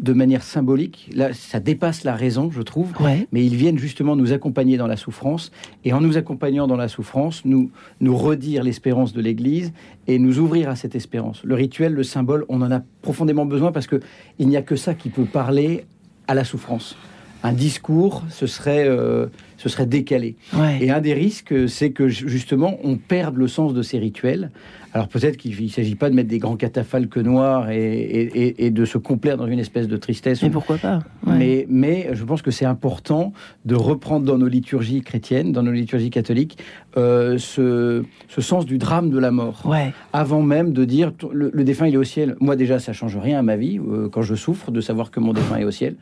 [0.00, 1.10] de manière symbolique.
[1.14, 2.92] Là, ça dépasse la raison, je trouve,
[3.30, 5.52] mais ils viennent justement nous accompagner dans la souffrance.
[5.84, 7.70] Et en nous accompagnant dans la souffrance, nous,
[8.00, 9.72] nous redire l'espérance de l'Église
[10.08, 11.44] et nous ouvrir à cette espérance.
[11.44, 14.00] Le rituel, le symbole, on en a profondément besoin parce que
[14.40, 15.84] il n'y a que ça qui peut parler
[16.26, 16.96] à la souffrance
[17.42, 19.26] un discours, ce serait, euh,
[19.58, 20.36] ce serait décalé.
[20.80, 24.50] Et un des risques, c'est que justement, on perde le sens de ces rituels
[24.94, 28.98] alors peut-être qu'il ne s'agit pas de mettre des grands catafalques noirs et, de se
[28.98, 30.42] complaire dans une espèce de tristesse.
[30.42, 33.32] Mais pourquoi pas mais, mais je pense que c'est important
[33.64, 36.58] de reprendre dans nos liturgies chrétiennes, dans nos liturgies catholiques,
[36.96, 38.04] euh, ce,
[38.38, 39.62] sens du drame de la mort.
[39.64, 39.92] Ouais.
[40.12, 42.36] Avant même de dire le, défunt il est au ciel.
[42.40, 45.20] Moi déjà ça change rien à ma vie euh, quand je souffre de savoir que
[45.20, 45.96] mon défunt est au ciel.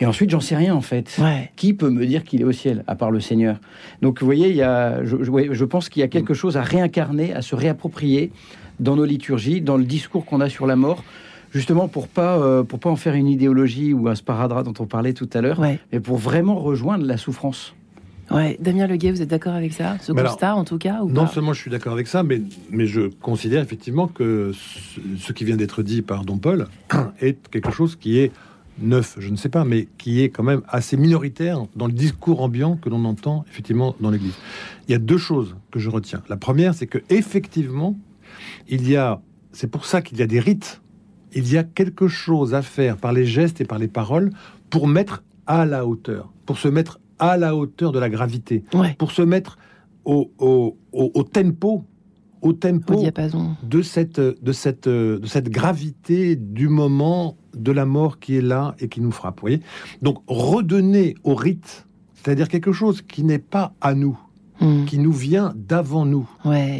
[0.00, 1.20] Et ensuite j'en sais rien en fait.
[1.54, 3.60] Qui peut me dire qu'il est au ciel à part le Seigneur?
[4.00, 6.62] Donc vous voyez, il y a, je, je pense qu'il y a quelque chose à
[6.62, 8.31] réincarner, à se réapproprier
[8.80, 11.04] dans nos liturgies, dans le discours qu'on a sur la mort,
[11.52, 14.86] justement pour pas euh, pour pas en faire une idéologie ou un sparadrap dont on
[14.86, 17.74] parlait tout à l'heure, mais pour vraiment rejoindre la souffrance.
[18.30, 19.96] Ouais, Damien Leguet, vous êtes d'accord avec ça?
[20.00, 22.40] Ce constat, en tout cas ou Non seulement je suis d'accord avec ça, mais,
[22.70, 26.68] mais je considère effectivement que ce, ce qui vient d'être dit par Don Paul
[27.20, 28.32] est quelque chose qui est
[28.78, 32.40] neuf, je ne sais pas, mais qui est quand même assez minoritaire dans le discours
[32.40, 34.34] ambiant que l'on entend effectivement dans l'Église.
[34.88, 36.22] Il y a deux choses que je retiens.
[36.28, 37.96] La première, c'est que effectivement,
[38.68, 39.20] il y a,
[39.52, 40.80] c'est pour ça qu'il y a des rites.
[41.34, 44.30] Il y a quelque chose à faire par les gestes et par les paroles
[44.70, 48.64] pour mettre à la hauteur, pour se mettre à la hauteur de la gravité,
[48.98, 49.56] pour se mettre
[50.04, 51.84] au, au, au, tempo
[52.42, 53.00] au tempo
[53.62, 58.74] de cette, de, cette, de cette gravité du moment de la mort qui est là
[58.80, 59.40] et qui nous frappe.
[59.40, 59.60] Voyez?
[60.02, 64.18] Donc redonner au rite, c'est-à-dire quelque chose qui n'est pas à nous,
[64.62, 64.84] Hmm.
[64.84, 66.28] qui nous vient d'avant nous.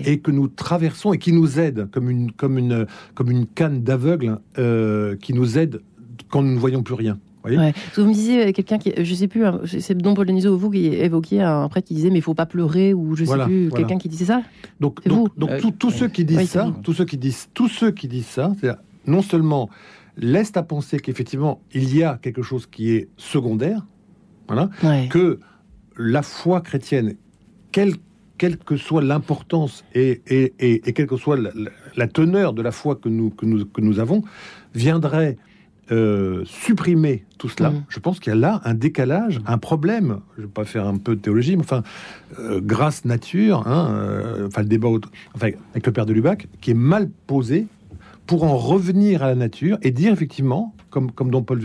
[0.05, 3.83] Et que nous traversons et qui nous aide comme une, comme une, comme une canne
[3.83, 5.81] d'aveugle euh, qui nous aide
[6.29, 7.19] quand nous ne voyons plus rien.
[7.97, 10.87] Vous me disiez euh, quelqu'un qui, je sais plus, hein, c'est Don Polonizo vous qui
[10.87, 13.99] évoquiez un prêtre qui disait mais il faut pas pleurer ou je sais plus quelqu'un
[13.99, 14.43] qui disait ça?
[14.81, 18.07] Donc, donc, donc tous ceux qui disent ça, tous ceux qui disent, tous ceux qui
[18.07, 18.53] disent ça,
[19.07, 19.69] non seulement
[20.17, 23.85] laissent à penser qu'effectivement il y a quelque chose qui est secondaire,
[24.47, 24.71] voilà,
[25.11, 25.41] que
[25.97, 27.17] la foi chrétienne
[27.73, 27.97] quelle,
[28.59, 30.23] que soit l'importance et,
[30.95, 31.39] quelle que soit
[31.97, 34.23] la, teneur de la foi que nous, que nous, que nous avons,
[34.75, 35.37] viendrait
[35.91, 37.71] euh, supprimer tout cela.
[37.71, 37.85] Mm.
[37.89, 40.21] Je pense qu'il y a là un décalage, un problème.
[40.37, 41.83] Je ne vais pas faire un peu de théologie, mais enfin,
[42.39, 44.89] euh, grâce nature, hein, euh, enfin le débat
[45.35, 47.67] avec le père de Lubac, qui est mal posé
[48.27, 51.61] pour en revenir à la nature et dire effectivement, comme, comme Don Paul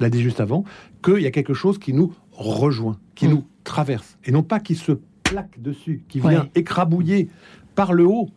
[0.00, 0.64] l'a dit juste avant,
[1.02, 3.30] qu'il y a quelque chose qui nous rejoint, qui mm.
[3.30, 4.98] nous traverse, et non pas qui se
[5.34, 7.28] plaque dessus, qui vient écrabouiller
[7.74, 8.28] par le haut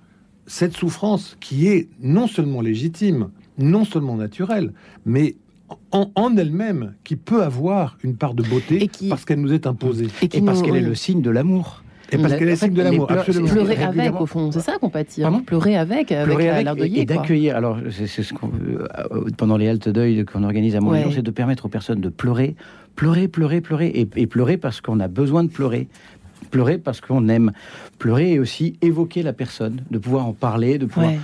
[0.48, 4.74] cette souffrance qui est non seulement légitime, non seulement naturelle,
[5.06, 5.36] mais
[5.92, 10.08] en, elle-même, qui peut avoir une part de beauté parce qu'elle nous est imposée.
[10.22, 11.84] Et, parce qu'elle est le signe de l'amour.
[12.10, 13.50] Et parce qu'elle est signe de l'amour, absolument.
[13.50, 15.26] Pleurer avec, au fond, c'est ça qu'on pâtit.
[15.26, 15.44] Hein.
[15.46, 17.58] Pleurer avec, avec, avec et, et d'accueillir.
[17.58, 21.14] Alors, c'est ce qu'on euh, pendant les haltes deuil qu'on organise à Montréal, Ouais.
[21.16, 22.56] c'est de permettre aux personnes de pleurer,
[22.96, 25.90] pleurer, pleurer, pleurer, et, et pleurer parce qu'on a besoin de pleurer.
[26.52, 27.52] Pleurer parce qu'on aime.
[28.00, 31.12] Pleurer et aussi évoquer la personne, de pouvoir en parler, de pouvoir.
[31.12, 31.19] Ouais.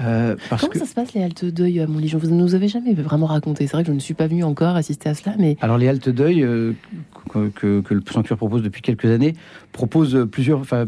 [0.00, 2.56] Euh, parce Comment que ça se passe les haltes deuil à Montligeon Vous ne nous
[2.56, 3.68] avez jamais vraiment raconté.
[3.68, 5.86] C'est vrai que je ne suis pas venue encore assister à cela, mais Alors les
[5.86, 6.72] haltes deuil euh,
[7.32, 9.34] que, que- que le sanctuaire propose depuis quelques années
[9.70, 10.86] propose euh, plusieurs, enfin,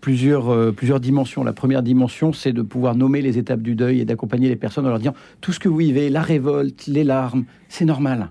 [0.00, 1.44] plusieurs, euh, plusieurs dimensions.
[1.44, 4.86] La première dimension, c'est de pouvoir nommer les étapes du deuil et d'accompagner les personnes
[4.86, 8.30] en leur disant tout ce que vous vivez, la révolte, les larmes, c'est normal.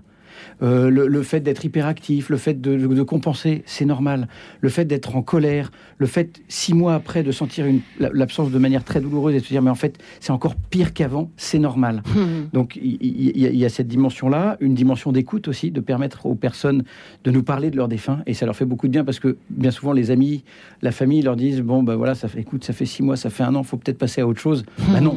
[0.62, 4.28] Euh, le, le fait d'être hyperactif, le fait de, de compenser, c'est normal.
[4.60, 7.66] Le fait d'être en colère, le fait six mois après de sentir
[7.98, 10.94] l'absence de manière très douloureuse et de se dire mais en fait c'est encore pire
[10.94, 12.02] qu'avant, c'est normal.
[12.52, 12.96] Donc il
[13.40, 16.84] y, a- il y a cette dimension-là, une dimension d'écoute aussi, de permettre aux personnes
[17.24, 19.36] de nous parler de leurs défunts, et ça leur fait beaucoup de bien parce que
[19.50, 20.44] bien souvent les amis,
[20.80, 23.30] la famille leur disent bon ben voilà ça fait écoute ça fait six mois, ça
[23.30, 24.64] fait un an, faut peut-être passer à autre chose.
[24.92, 25.16] Bah non.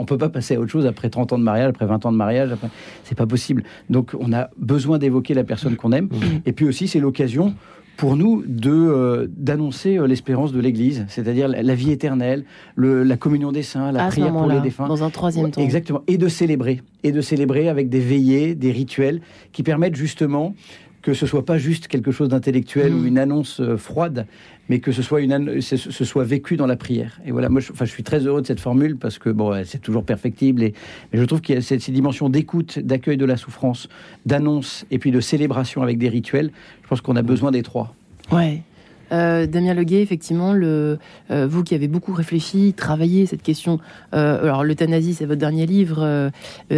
[0.00, 2.12] On peut pas passer à autre chose après 30 ans de mariage, après 20 ans
[2.12, 2.68] de mariage, après...
[3.04, 3.62] c'est pas possible.
[3.90, 6.08] Donc on a besoin d'évoquer la personne qu'on aime.
[6.46, 7.54] Et puis aussi c'est l'occasion
[7.96, 13.02] pour nous de euh, d'annoncer euh, l'espérance de l'Église, c'est-à-dire la, la vie éternelle, le-
[13.02, 14.88] la communion des saints, la à prière pour les défunts.
[14.88, 15.60] dans un troisième Ouais, temps.
[15.60, 16.00] Exactement.
[16.06, 16.80] Et de célébrer.
[17.02, 19.20] Et de célébrer avec des veillées, des rituels
[19.52, 20.54] qui permettent justement
[21.02, 24.26] que ce soit pas juste quelque chose d'intellectuel ou une annonce euh, froide,
[24.68, 27.18] mais que ce soit, une ce, ce soit vécu dans la prière.
[27.24, 29.64] Et voilà, moi je, enfin, je suis très heureux de cette formule parce que bon,
[29.64, 30.62] c'est toujours perfectible.
[30.62, 30.74] Et,
[31.12, 33.88] mais je trouve qu'il y a cette- ces dimensions d'écoute, d'accueil de la souffrance,
[34.26, 36.50] d'annonce et puis de célébration avec des rituels.
[36.82, 37.94] Je pense qu'on a besoin des trois.
[38.30, 38.62] Ouais.
[39.12, 40.96] Euh, Damien Leguet, effectivement, euh,
[41.30, 43.78] vous qui avez beaucoup réfléchi, travaillé cette question.
[44.14, 46.30] euh, alors, l'euthanasie, c'est votre dernier livre.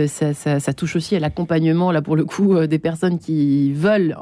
[0.06, 4.16] ça, touche aussi à l'accompagnement, là, pour le coup, des personnes qui veulent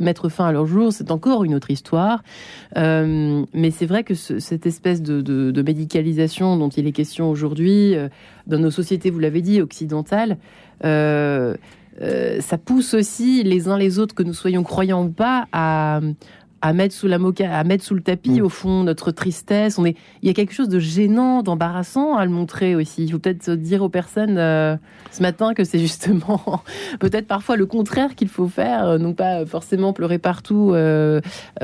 [0.00, 0.92] mettre fin à leur jour.
[0.92, 2.22] C'est encore une autre histoire.
[2.76, 7.94] Mais c'est vrai que ce- cette espèce de, médicalisation dont il est question aujourd'hui,
[8.46, 10.38] dans nos sociétés, vous l'avez dit, occidentales,
[10.82, 16.00] ça pousse aussi les uns les autres, que nous soyons croyants ou pas, à,
[16.60, 19.78] à mettre sous la moca, à mettre sous le tapis, au fond, notre tristesse.
[19.78, 23.04] On est, il y a quelque chose de gênant, d'embarrassant à le montrer aussi.
[23.04, 24.76] Il faut peut-être dire aux personnes euh,
[25.12, 26.62] ce matin que c'est justement
[27.00, 31.20] peut-être parfois le contraire qu'il faut faire, euh, non pas forcément pleurer partout euh,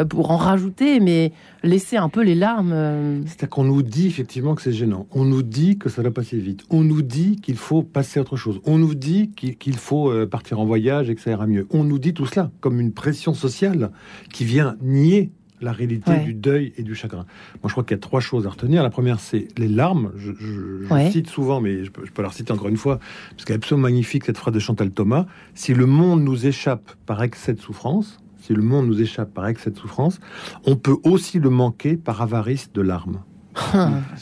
[0.08, 3.24] pour en rajouter, mais laisser un peu les larmes.
[3.26, 5.06] C'est-à-dire qu'on nous dit effectivement que c'est gênant.
[5.12, 6.64] On nous dit que ça doit passer vite.
[6.70, 8.60] On nous dit qu'il faut passer à autre chose.
[8.64, 11.66] On nous dit qu'il faut partir en voyage et que ça ira mieux.
[11.70, 13.90] On nous dit tout cela comme une pression sociale
[14.32, 16.24] qui vient nier la réalité Ouais.
[16.24, 17.24] du deuil et du chagrin.
[17.62, 18.82] Moi, je crois qu'il y a trois choses à retenir.
[18.82, 20.12] La première, c'est les larmes.
[20.16, 21.10] Je, je- je Ouais.
[21.10, 22.98] cite souvent, mais je peux, je peux la reciter encore une fois,
[23.30, 25.26] parce qu'elle est absolument magnifique, cette phrase de Chantal Thomas.
[25.54, 29.46] Si le monde nous échappe par excès de souffrance, si le monde nous échappe par
[29.46, 30.20] excès de souffrance,
[30.66, 33.22] on peut aussi le manquer par avarice de larmes.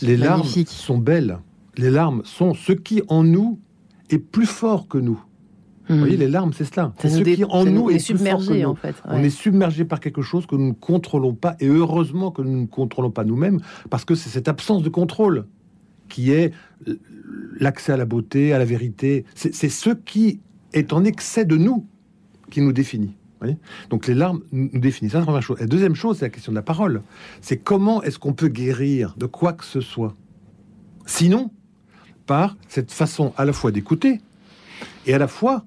[0.02, 0.68] Les larmes Magnifique.
[0.68, 1.38] sont belles.
[1.76, 3.58] Les larmes sont ce qui en nous
[4.10, 5.20] est plus fort que nous.
[5.88, 6.86] Vous voyez, les larmes, c'est cela.
[6.86, 6.92] Hmm.
[6.98, 10.00] Ça C'est ce qui en ça nous est, submergé, en fait, On est submergé par
[10.00, 13.60] quelque chose que nous ne contrôlons pas, et heureusement que nous ne contrôlons pas nous-mêmes,
[13.90, 15.46] parce que c'est cette absence de contrôle
[16.08, 16.52] qui est
[17.58, 19.24] l'accès à la beauté, à la vérité.
[19.34, 20.40] C'est ce qui
[20.72, 21.86] est en excès de nous
[22.50, 23.16] qui nous définit.
[23.40, 23.56] voyez
[23.88, 25.12] Donc les larmes nous définissent.
[25.12, 25.56] C'est la première chose.
[25.58, 27.02] Et la deuxième chose, c'est la question de la parole.
[27.40, 30.14] C'est comment est-ce qu'on peut guérir de quoi que ce soit?
[31.06, 31.50] Sinon,
[32.26, 34.20] par cette façon à la fois d'écouter
[35.06, 35.64] et à la fois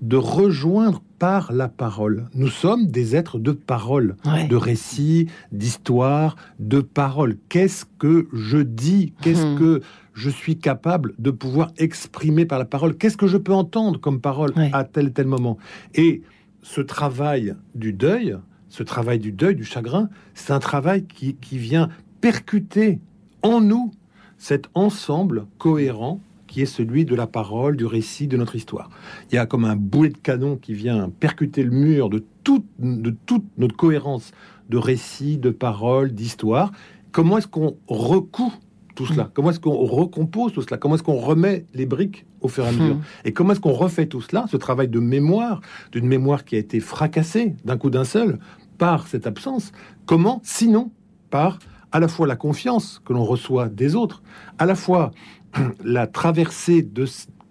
[0.00, 2.26] de rejoindre par la parole.
[2.34, 4.16] Nous sommes des êtres de parole,
[4.48, 7.36] de récits, d'histoires, de paroles.
[7.50, 9.12] Qu'est-ce que je dis?
[9.20, 9.58] Qu'est-ce Hmm.
[9.58, 9.80] que
[10.14, 12.96] je suis capable de pouvoir exprimer par la parole?
[12.96, 15.58] Qu'est-ce que je peux entendre comme parole à tel tel moment?
[15.94, 16.22] Et
[16.62, 18.36] ce travail du deuil,
[18.68, 21.88] ce travail du deuil, du chagrin, c'est un travail qui, qui vient
[22.20, 23.00] percuter
[23.42, 23.90] en nous
[24.38, 28.90] cet ensemble cohérent qui est celui de la parole, du récit, de notre histoire.
[29.30, 32.66] Il y a comme un boulet de canon qui vient percuter le mur de toute,
[32.80, 34.32] de toute notre cohérence
[34.68, 36.72] de récit, de parole, d'histoire.
[37.12, 38.52] Comment est-ce qu'on recoue
[38.96, 39.30] tout cela?
[39.32, 40.76] Comment est-ce qu'on recompose tout cela?
[40.76, 42.96] Comment est-ce qu'on remet les briques au fur et à mesure?
[42.96, 43.02] Hmm.
[43.24, 45.60] Et comment est-ce qu'on refait tout cela Ce travail de mémoire,
[45.92, 48.40] d'une mémoire qui a été fracassée d'un coup d'un seul
[48.76, 49.70] par cette absence?
[50.04, 50.90] Comment Sinon
[51.30, 51.60] par
[51.92, 54.22] à la fois la confiance que l'on reçoit des autres,
[54.58, 55.10] à la fois
[55.84, 57.04] la traversée de,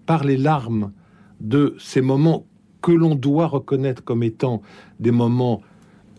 [0.06, 0.92] par les larmes
[1.42, 2.46] de ces moments
[2.82, 4.62] que l'on doit reconnaître comme étant
[5.00, 5.62] des moments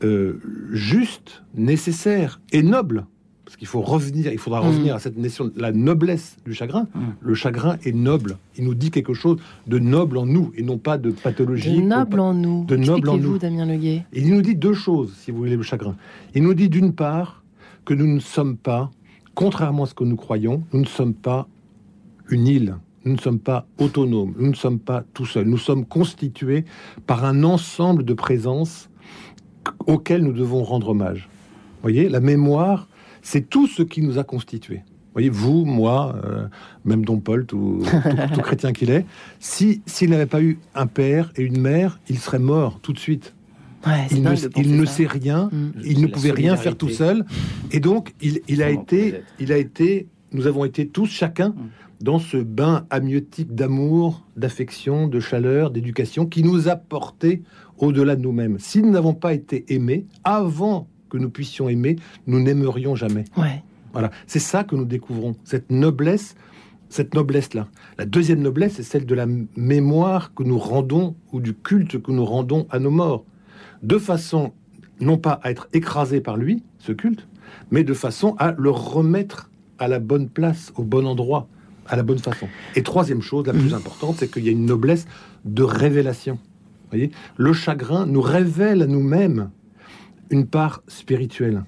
[0.03, 0.41] euh,
[0.73, 3.07] justes, nécessaires et nobles.
[3.45, 4.67] parce qu'il faut revenir, il faudra Mm.
[4.67, 6.87] revenir à cette notion, la noblesse du chagrin.
[7.21, 8.37] Le chagrin est noble.
[8.57, 11.83] Il nous dit quelque chose de noble en nous et non pas de De pathologie.
[11.83, 12.65] noble en nous.
[12.65, 13.39] De noble en Expliquez-vous, nous.
[13.39, 14.05] Damien Leguet.
[14.13, 15.97] Et il nous dit deux choses, si vous voulez, le chagrin.
[16.37, 17.43] Il nous dit d'une part
[17.85, 18.91] que nous ne sommes pas,
[19.35, 21.49] contrairement à ce que nous croyons, nous ne sommes pas
[22.31, 22.77] une île.
[23.05, 25.47] Nous ne sommes pas autonomes, nous ne sommes pas tout seuls.
[25.47, 26.65] Nous sommes constitués
[27.07, 28.91] par un ensemble de présences
[29.87, 31.29] auxquelles nous devons rendre hommage.
[31.77, 32.89] Vous voyez, la mémoire,
[33.23, 34.83] c'est tout ce qui nous a constitués.
[34.85, 36.47] Vous voyez, vous, moi, euh,
[36.85, 39.07] même Don Paul, tout, tout- tout chrétien qu'il est,
[39.39, 42.99] si s'il n'avait pas eu un père et une mère, il serait mort tout de
[42.99, 43.35] suite.
[43.87, 45.71] Ouais, il ne, il sait rien, Mm.
[45.85, 47.25] il ne la pouvait rien faire tout seul,
[47.73, 49.25] et donc il, il a été, peut-être.
[49.41, 51.55] il a été, nous avons été tous chacun
[52.01, 57.43] dans ce bain amniotique d'amour, d'affection, de chaleur, d'éducation qui nous a portés
[57.79, 58.59] au-delà de nous-mêmes.
[58.59, 63.25] Si nous n'avons pas été aimés avant que nous puissions aimer, nous n'aimerions jamais.
[63.37, 63.63] Ouais.
[63.93, 66.37] Voilà, c'est ça que nous découvrons, cette noblesse,
[66.89, 67.69] cette noblesse-là.
[67.99, 72.13] La deuxième noblesse, c'est celle de la mémoire que nous rendons ou du culte que
[72.13, 73.25] nous rendons à nos morts,
[73.83, 74.53] de façon
[75.01, 77.27] non pas à être écrasé par lui, ce culte,
[77.71, 81.49] mais de façon à le remettre à la bonne place, au bon endroit,
[81.91, 82.49] à la bonne façon.
[82.77, 85.07] Et troisième chose, la plus importante, c'est qu'il y a une noblesse
[85.45, 86.35] de révélation.
[86.35, 89.51] Vous voyez, le chagrin nous révèle à nous-mêmes
[90.31, 91.65] une part spirituelle,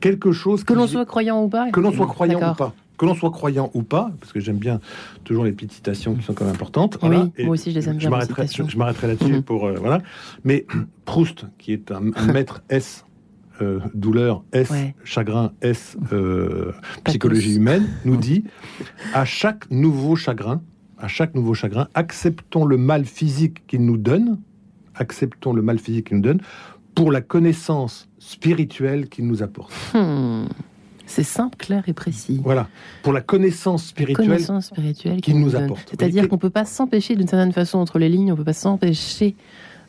[0.00, 1.70] quelque chose Que l'on soit croyant ou pas.
[1.70, 2.74] que l'on soit croyant ou pas.
[2.98, 4.78] Que l'on soit croyant ou pas, parce que j'aime bien
[5.24, 6.98] toujours les petites citations qui sont quand même importantes.
[7.02, 8.18] Oui, Et moi aussi, je les aime je bien.
[8.68, 9.42] Je, m'arrêterai là-dessus Mhm.
[9.42, 10.02] pour euh, voilà.
[10.44, 10.66] Mais
[11.06, 13.06] Proust, qui est un, un maître S
[13.62, 14.94] euh, douleur, S Ouais.
[15.04, 16.72] chagrin, S euh,
[17.04, 18.44] psychologie humaine, nous dit
[19.14, 20.60] à chaque nouveau chagrin,
[20.98, 24.38] à chaque nouveau chagrin, acceptons le mal physique qu'il nous donne,
[24.94, 26.40] acceptons le mal physique qu'il nous donne
[26.94, 29.72] pour la connaissance spirituelle qu'il nous apporte.
[29.94, 30.44] Hmm.
[31.06, 32.40] C'est simple, clair et précis.
[32.44, 32.68] Voilà,
[33.02, 35.88] pour la connaissance spirituelle Connaissance spirituelle qu'il nous apporte.
[35.90, 39.34] C'est-à-dire qu'on peut pas s'empêcher d'une certaine façon entre les lignes, on peut pas s'empêcher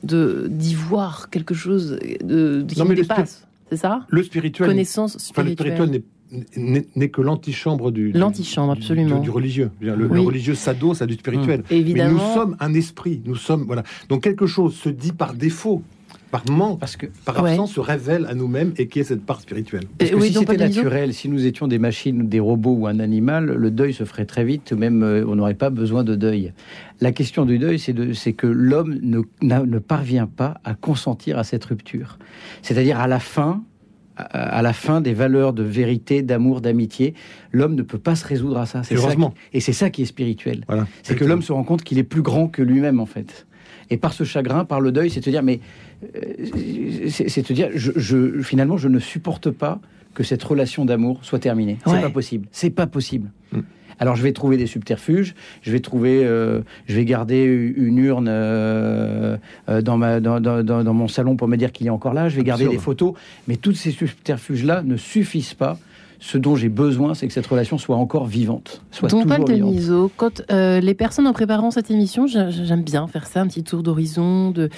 [0.03, 3.45] de d'y voir quelque chose de, de qui Non, nous mais le dépasse.
[3.71, 4.05] C'est ça?
[4.09, 5.77] Le spirituel, Connaissance enfin, le spirituelle.
[5.77, 9.15] spirituel n'est- que l'antichambre du, L'antichambre, absolument.
[9.19, 9.71] du, du religieux.
[9.79, 11.61] Le, le religieux s'adosse à du spirituel.
[11.61, 11.73] Mmh.
[11.73, 12.09] Évidemment.
[12.09, 13.21] Mais nous sommes un esprit.
[13.25, 13.83] Nous sommes voilà.
[14.09, 15.83] Donc quelque chose se dit par défaut,
[16.31, 17.51] par manque, Parce que par Ouais.
[17.51, 19.83] absence, se révèle à nous-mêmes et qui est cette part spirituelle.
[19.97, 22.73] Parce Et que oui, si donc, c'était naturel, si nous étions des machines des robots
[22.73, 26.03] ou un animal, le deuil se ferait très vite, même euh, on n'aurait pas besoin
[26.03, 26.53] de deuil.
[27.01, 32.17] La question du deuil, c'est que l'homme ne, parvient pas à consentir à cette rupture.
[32.61, 33.63] C'est-à-dire à la fin,
[34.15, 37.13] à, la fin des valeurs de vérité, d'amour, d'amitié,
[37.51, 38.83] l'homme ne peut pas se résoudre à ça.
[38.83, 39.31] C'est ça Heureusement.
[39.31, 40.63] qui- et c'est ça qui est spirituel.
[40.67, 40.87] Voilà.
[41.03, 43.47] C'est que l'homme se rend compte qu'il est plus grand que lui-même, en fait.
[43.91, 45.59] Et par ce chagrin, par le deuil, c'est te dire, mais
[46.15, 49.79] euh, c'est te dire, je, je- finalement, je ne supporte pas
[50.13, 51.77] que cette relation d'amour soit terminée.
[51.85, 52.01] C'est Ouais.
[52.01, 52.47] pas possible.
[52.51, 53.29] C'est pas possible.
[53.51, 53.59] Mm.
[53.99, 58.27] Alors je vais trouver des subterfuges, je vais trouver, euh, je vais garder une urne
[58.29, 59.37] euh,
[59.83, 62.27] dans, ma, dans, dans- dans- dans mon salon pour me dire qu'il est encore là,
[62.27, 63.13] je vais garder des photos,
[63.47, 65.77] mais tous ces subterfuges-là ne suffisent pas.
[66.23, 69.49] Ce dont j'ai besoin, c'est que cette relation soit encore vivante, soit Donc, Paul toujours
[69.55, 69.71] vivante.
[69.73, 73.47] Denisot, quand euh, les personnes en préparant cette émission, j'ai- j'aime bien faire ça, un
[73.47, 74.69] petit tour d'horizon, de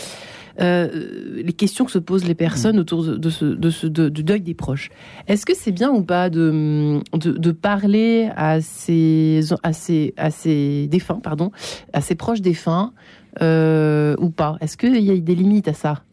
[0.61, 4.07] euh, les questions que se posent les personnes autour de, de ce, de ce- de-
[4.07, 4.89] du deuil des proches.
[5.27, 10.29] Est-ce que c'est bien ou pas de, de, de parler à ces, à ces, à
[10.31, 11.51] ces défunts, pardon,
[11.91, 12.93] à ces proches défunts
[13.41, 14.57] euh, ou pas?
[14.61, 16.03] Est-ce qu'il y a des limites à ça?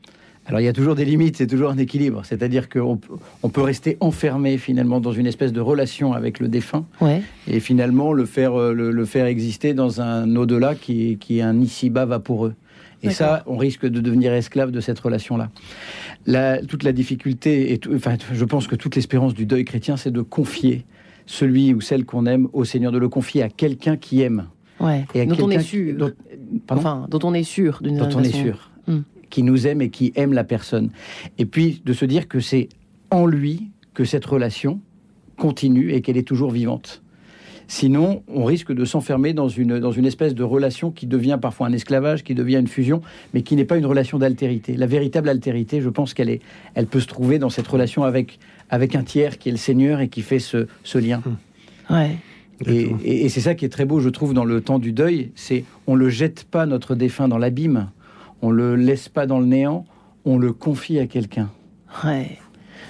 [0.51, 2.23] Alors il y a toujours des limites, c'est toujours un équilibre.
[2.25, 6.49] C'est-à-dire qu'on peut- on peut rester enfermé finalement dans une espèce de relation avec le
[6.49, 7.23] défunt Ouais.
[7.49, 11.39] et finalement le faire, euh, le, le faire exister dans un au-delà qui, est- qui
[11.39, 12.55] est un ici-bas vaporeux.
[13.03, 15.49] Et ça, on risque de devenir esclave de cette relation-là.
[16.27, 19.97] La- toute la difficulté, et tout- enfin, je pense que toute l'espérance du deuil chrétien,
[19.97, 20.85] c'est de confier
[21.25, 24.47] celui ou celle qu'on aime au Seigneur, de le confier à quelqu'un qui aime.
[24.81, 25.07] Ouais.
[25.15, 25.87] Et à dont on est sûr.
[25.87, 26.11] qui- dont-
[26.67, 28.43] pardon enfin, dont on est sûr d'une dont certaine on est façon.
[28.43, 28.99] sûr, Hmm.
[29.31, 30.91] Qui nous aime et qui aime la personne.
[31.39, 32.69] Et puis de se dire que c'est
[33.11, 34.81] en lui que cette relation
[35.37, 37.03] continue et qu'elle est toujours vivante.
[37.67, 41.69] Sinon, on risque de s'enfermer dans une, dans une espèce de relation qui devient parfois
[41.69, 43.01] un esclavage, qui devient une fusion,
[43.33, 44.75] mais qui n'est pas une relation d'altérité.
[44.77, 46.41] La véritable altérité, je pense qu'elle est,
[46.75, 48.41] elle peut se trouver dans cette relation avec,
[48.71, 51.23] avec un tiers qui est le Seigneur et qui fait ce, ce lien.
[51.89, 52.17] Ouais.
[52.67, 54.93] Et, et- et c'est ça qui est très beau, je trouve, dans le temps du
[54.93, 57.89] deuil, c'est on le jette pas notre défunt dans l'abîme,
[58.43, 59.85] on le laisse pas dans le néant,
[60.25, 61.49] on le confie à quelqu'un.
[62.05, 62.39] Ouais.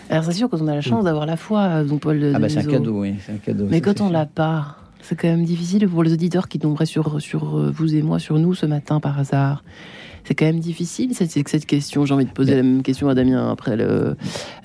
[0.08, 2.38] Alors c'est sûr quand on a la chance d'avoir la foi, euh, dont Paul Ah
[2.38, 3.66] bah c'est un cadeau, oui, c'est un cadeau.
[3.70, 6.86] Mais ça, quand on l'a pas, c'est quand même difficile pour les auditeurs qui tomberaient
[6.86, 9.62] sur, sur euh, vous et moi, sur nous ce matin par hasard.
[10.24, 12.04] C'est quand même difficile cette, cette question.
[12.04, 14.16] J'ai envie de poser la même question à Damien après le,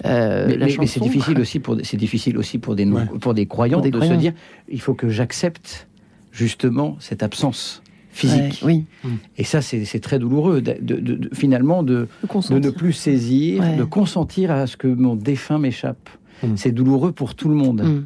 [0.05, 0.81] euh, mais, la mais- chanson.
[0.81, 3.83] mais c'est difficile aussi pour c'est difficile aussi pour des non- pour des croyants Pour
[3.83, 4.15] des de croyants.
[4.15, 4.33] se dire
[4.67, 5.87] il faut que j'accepte
[6.31, 7.81] justement cette absence
[8.15, 8.61] physique.
[8.63, 9.11] Ouais, oui.
[9.37, 12.07] Et ça c'est très douloureux de, de- de- de- finalement de,
[12.51, 13.75] ne plus saisir, Ouais.
[13.75, 16.09] de consentir à ce que mon défunt m'échappe.
[16.55, 17.81] C'est douloureux pour tout le monde.
[17.83, 18.05] Mm.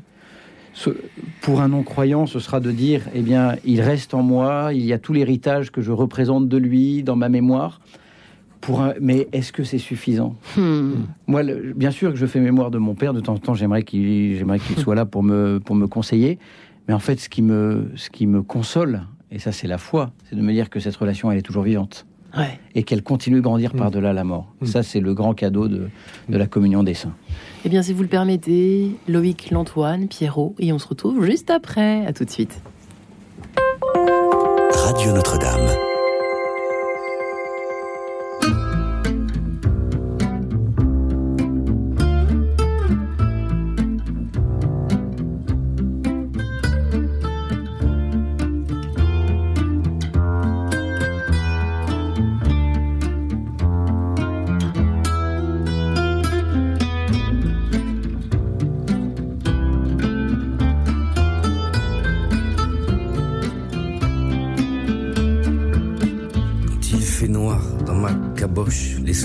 [0.74, 0.92] Ce-
[1.42, 4.94] pour un non-croyant, ce sera de dire, eh bien, il reste en moi, il y
[4.94, 7.82] a tout l'héritage que je représente de lui dans ma mémoire.
[8.62, 10.36] Pour un- Mais est-ce que c'est suffisant?
[10.58, 10.92] Hmm.
[11.28, 13.14] Moi, le- bien sûr que je fais mémoire de mon père.
[13.14, 16.40] De temps en temps, j'aimerais qu'il, j'aimerais qu'il soit là pour me, pour me conseiller.
[16.88, 19.02] Mais en fait, ce qui me, ce qui me console,
[19.32, 21.64] et ça, c'est la foi, c'est de me dire que cette relation, elle est toujours
[21.64, 22.06] vivante.
[22.38, 22.60] Ouais.
[22.76, 24.54] Et qu'elle continue de grandir par-delà la mort.
[24.64, 25.90] Ça, c'est le grand cadeau de,
[26.30, 27.16] de la communion des saints.
[27.66, 32.06] Eh bien, si vous le permettez, Loïc, l'Antoine, Pierrot, et on se retrouve juste après.
[32.06, 32.62] À tout de suite.
[34.72, 35.49] Radio Notre-Dame.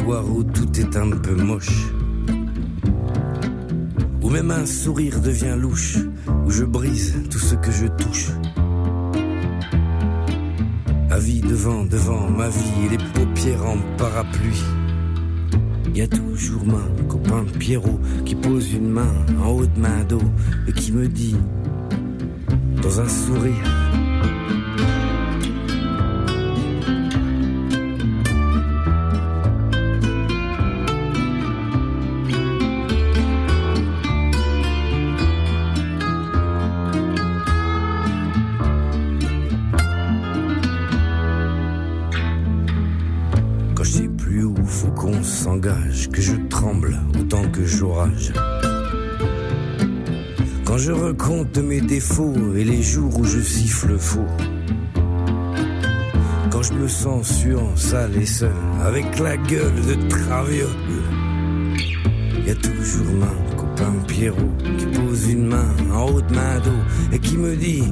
[0.06, 1.92] Où tout est un peu moche,
[4.22, 5.96] où même un sourire devient louche,
[6.44, 8.28] où je brise tout ce que je touche.
[11.08, 14.62] Ma vie devant, devant ma vie et les paupières en parapluie.
[15.94, 20.20] Y a toujours mon copain Pierrot qui pose une main en haut de ma dos
[20.68, 21.36] et qui me dit,
[22.82, 23.64] dans un sourire,
[52.56, 54.26] et les jours où je siffle faux.
[56.50, 58.52] Quand je me sens sûr, sale et seul,
[58.84, 60.68] avec la gueule de traviole.
[62.46, 66.82] Y a toujours mon copain Pierrot qui pose une main en haut de ma dos
[67.12, 67.84] et qui me dit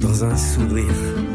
[0.00, 1.31] dans un sourire.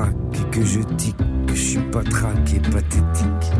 [0.00, 1.16] Et que je tique,
[1.46, 3.52] que je suis pas traqué, pathétique.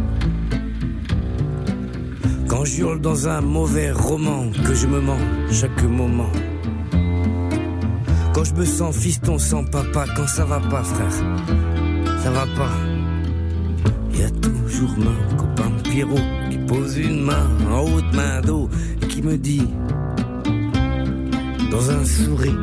[2.49, 5.19] Quand je hurle dans un mauvais roman, que je me mens
[5.51, 6.31] chaque moment.
[8.35, 11.13] Quand je me sens fiston sans papa, quand ça va pas, frère,
[12.23, 12.73] ça va pas.
[14.15, 16.17] Y a toujours mon copain Pierrot
[16.51, 18.71] qui pose une main en haut de ma dos
[19.03, 19.69] et qui me dit,
[21.71, 22.59] dans un sourire.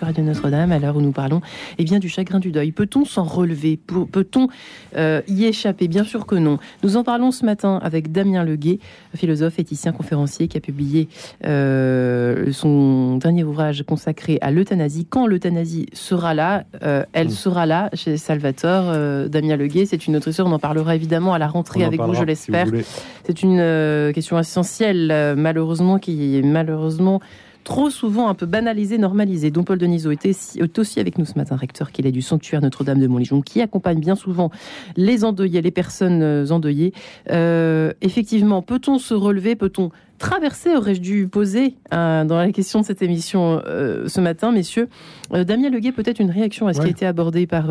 [0.00, 1.42] Sur Radio Notre-Dame, à l'heure où nous parlons
[1.76, 2.72] eh bien, du chagrin du deuil.
[2.72, 3.76] Peut-on s'en relever?
[3.76, 4.48] Peut-on
[4.96, 5.88] euh, y échapper?
[5.88, 6.58] Bien sûr que non.
[6.82, 8.78] Nous en parlons ce matin avec Damien Leguet,
[9.14, 11.08] philosophe, éthicien, conférencier, qui a publié
[11.44, 15.04] euh, son dernier ouvrage consacré à l'euthanasie.
[15.04, 17.30] Quand l'euthanasie sera là, euh, elle Mm.
[17.30, 19.28] sera là chez Salvatore.
[19.28, 22.14] Damien Leguet, c'est une autre histoire, on en parlera évidemment à la rentrée avec vous,
[22.14, 22.68] je l'espère.
[22.68, 23.02] si.
[23.24, 27.20] C'est une question essentielle, malheureusement, qui malheureusement
[27.64, 29.50] trop souvent un peu banalisé, normalisé.
[29.50, 32.60] Dont Paul Denisot était est aussi avec nous ce matin, recteur qu'il est du sanctuaire
[32.60, 34.50] Notre-Dame de Montlégion, qui accompagne bien souvent
[34.96, 36.92] les endeuillés, les personnes euh, endeuillées.
[37.30, 39.90] Euh, effectivement, peut-on se relever, peut-on
[40.20, 44.88] traverser, aurais-je dû poser euh, dans la question de cette émission euh, ce matin, messieurs?
[45.32, 47.68] Euh, Damien Leguet, peut-être une réaction à ce qui a été abordé par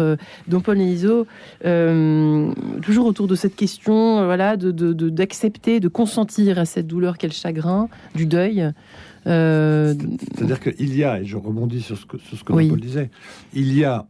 [0.47, 1.27] Don Paul Nélizo,
[2.81, 7.27] toujours autour de cette question voilà, d'accepter, de, de, de, consentir à cette douleur qu'est
[7.27, 8.67] le chagrin, du deuil?
[9.29, 13.09] C'est-à-dire qu'il y a, et je rebondis sur ce que, sur ce que disait,
[13.53, 14.07] il y a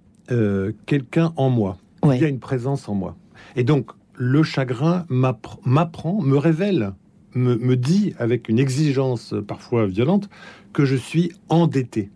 [0.86, 3.16] quelqu'un en moi, il y a une présence en moi.
[3.56, 6.94] Et donc, le chagrin m'apprend, me révèle
[7.36, 10.30] me, dit avec une exigence parfois violente
[10.74, 12.10] que je suis endetté,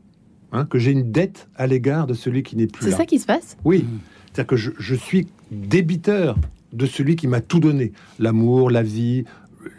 [0.52, 2.92] hein, que j'ai une dette à l'égard de celui qui n'est plus là.
[2.92, 3.58] C'est ça qui se passe?
[3.64, 3.86] Oui,
[4.26, 6.38] c'est-à-dire que je, suis débiteur
[6.72, 9.26] de celui qui m'a tout donné, l'amour, la vie,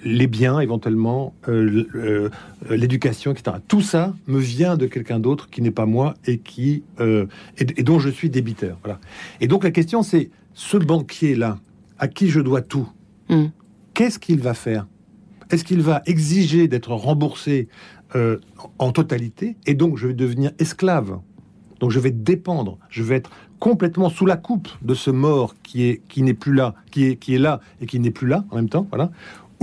[0.05, 2.31] les biens éventuellement, euh, euh,
[2.71, 3.57] l'éducation, etc.
[3.69, 7.27] Tout ça me vient de quelqu'un d'autre qui n'est pas moi et qui euh,
[7.59, 8.79] et, dont je suis débiteur.
[8.83, 9.01] Voilà.
[9.41, 11.59] Et donc la question c'est ce banquier là
[11.99, 12.89] à qui je dois tout,
[13.29, 13.47] hmm.
[13.95, 14.87] qu'est-ce qu'il va faire?
[15.51, 17.69] Est-ce qu'il va exiger d'être remboursé
[18.17, 18.39] euh,
[18.79, 19.57] en totalité?
[19.67, 21.21] Et donc je vais devenir esclave
[21.81, 25.85] Donc je vais dépendre, je vais être complètement sous la coupe de ce mort qui
[25.85, 28.45] est qui n'est plus là, qui est qui est là et qui n'est plus là
[28.51, 29.11] en même temps, voilà.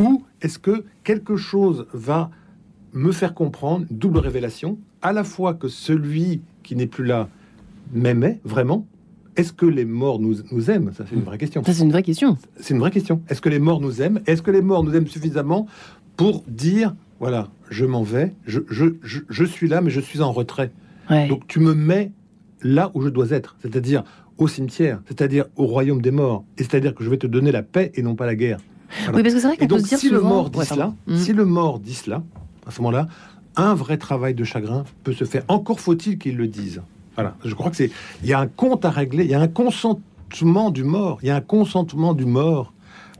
[0.01, 2.29] Ou est-ce que quelque chose va
[2.93, 7.29] me faire comprendre double révélation, à la fois que celui qui n'est plus là
[7.93, 8.85] m'aimait vraiment
[9.37, 10.91] est-ce que les morts nous, nous aiment?
[10.93, 11.63] Ça, c'est une vraie question.
[11.63, 12.37] Ça, c'est une vraie question.
[12.59, 13.21] C'est une vraie question.
[13.29, 14.19] Est-ce que les morts nous aiment?
[14.27, 15.67] Est-ce que les morts nous aiment suffisamment
[16.17, 20.31] pour dire voilà, je m'en vais, je, je, je, suis là, mais je suis en
[20.31, 20.71] retrait?
[21.29, 22.11] Donc tu me mets
[22.61, 24.03] là où je dois être, c'est-à-dire
[24.37, 27.63] au cimetière, c'est-à-dire au royaume des morts, et c'est-à-dire que je vais te donner la
[27.63, 28.59] paix et non pas la guerre.
[29.13, 31.17] Oui, parce que c'est vrai qu'on peut se dire si le mort dit cela, mm.
[31.17, 32.23] si le mort dit cela,
[32.65, 33.07] à ce moment-là,
[33.55, 35.43] un vrai travail de chagrin peut se faire.
[35.47, 36.81] Encore faut-il qu'il le dise.
[37.15, 37.91] Voilà, je crois que c'est.
[38.23, 41.27] Il y a un compte à régler, il y a un consentement du mort, il
[41.27, 42.73] y a un consentement du mort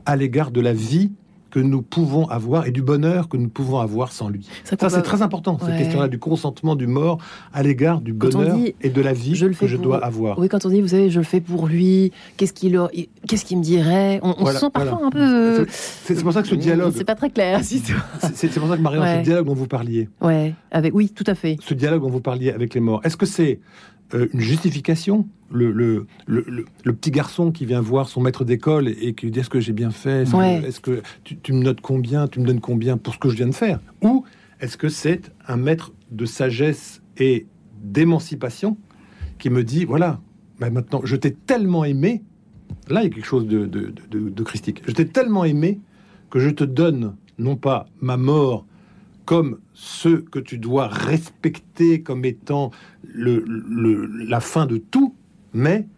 [0.06, 1.12] à l'égard de la vie
[1.52, 4.48] que nous pouvons avoir et du bonheur que nous pouvons avoir sans lui.
[4.64, 7.18] Ça, c'est très important, cette question-là du consentement du mort
[7.52, 10.38] à l'égard du bonheur et de la vie que je dois avoir.
[10.38, 12.80] Oui, quand on dit, vous savez, je le fais pour lui, qu'est-ce qu'il
[13.28, 14.18] qu'est-ce qu'il me dirait?
[14.22, 15.66] On, se sent parfois un peu.
[15.68, 16.94] C'est pour ça que ce dialogue.
[16.96, 17.60] C'est pas très clair.
[17.62, 20.08] c'est pour ça que Marion, ce dialogue dont vous parliez.
[20.22, 21.58] Ouais, avec oui, tout à fait.
[21.60, 23.02] Ce dialogue dont vous parliez avec les morts.
[23.04, 23.60] Est-ce que c'est
[24.14, 25.28] euh, une justification.
[25.50, 29.40] Le, le, le, petit garçon qui vient voir son maître d'école et, qui lui dit
[29.40, 30.22] Est-ce que j'ai bien fait?
[30.22, 32.26] Est-ce que, tu, me notes combien?
[32.26, 33.78] Tu me donnes combien pour ce que je viens de faire?
[34.00, 34.24] Ou
[34.60, 37.46] est-ce que c'est un maître de sagesse et
[37.82, 38.78] d'émancipation
[39.38, 40.20] qui me dit Voilà,
[40.58, 42.22] bah, maintenant, je t'ai tellement aimé.
[42.88, 44.82] Là, il y a quelque chose de, de, de christique.
[44.86, 45.80] Je t'ai tellement aimé
[46.30, 48.64] que je te donne non pas ma mort
[49.26, 52.70] comme ce que tu dois respecter comme étant
[53.02, 53.44] le,
[54.28, 55.16] la fin de tout,
[55.52, 55.88] mais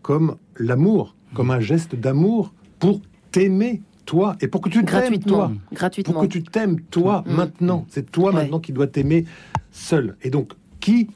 [0.00, 5.52] comme l'amour, comme un geste d'amour pour t'aimer toi et pour que tu t'aimes toi,
[5.70, 6.14] gratuitement.
[6.14, 7.34] pour que tu t'aimes toi mm.
[7.34, 7.86] maintenant.
[7.90, 9.26] C'est toi maintenant qui dois t'aimer
[9.70, 10.16] seul.
[10.22, 11.10] Et donc, qui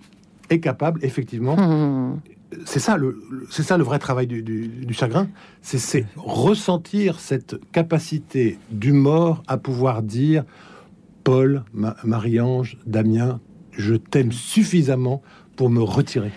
[0.50, 2.20] est capable effectivement mm.
[2.66, 3.18] C'est ça le,
[3.48, 5.28] c'est ça le vrai travail du, du chagrin,
[5.62, 10.44] c'est ressentir cette capacité du mort à pouvoir dire
[11.24, 11.64] Paul,
[12.04, 13.40] Marie-Ange, Damien,
[13.72, 15.22] je t'aime suffisamment
[15.56, 16.30] pour me retirer.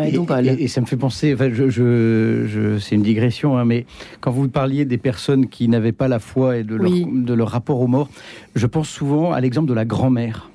[0.00, 3.86] et, ça me fait penser, enfin, je, c'est une digression, hein, mais
[4.20, 7.48] quand vous parliez des personnes qui n'avaient pas la foi et de leur, de leur
[7.48, 8.10] rapport aux morts,
[8.54, 10.50] je pense souvent à l'exemple de la grand-mère.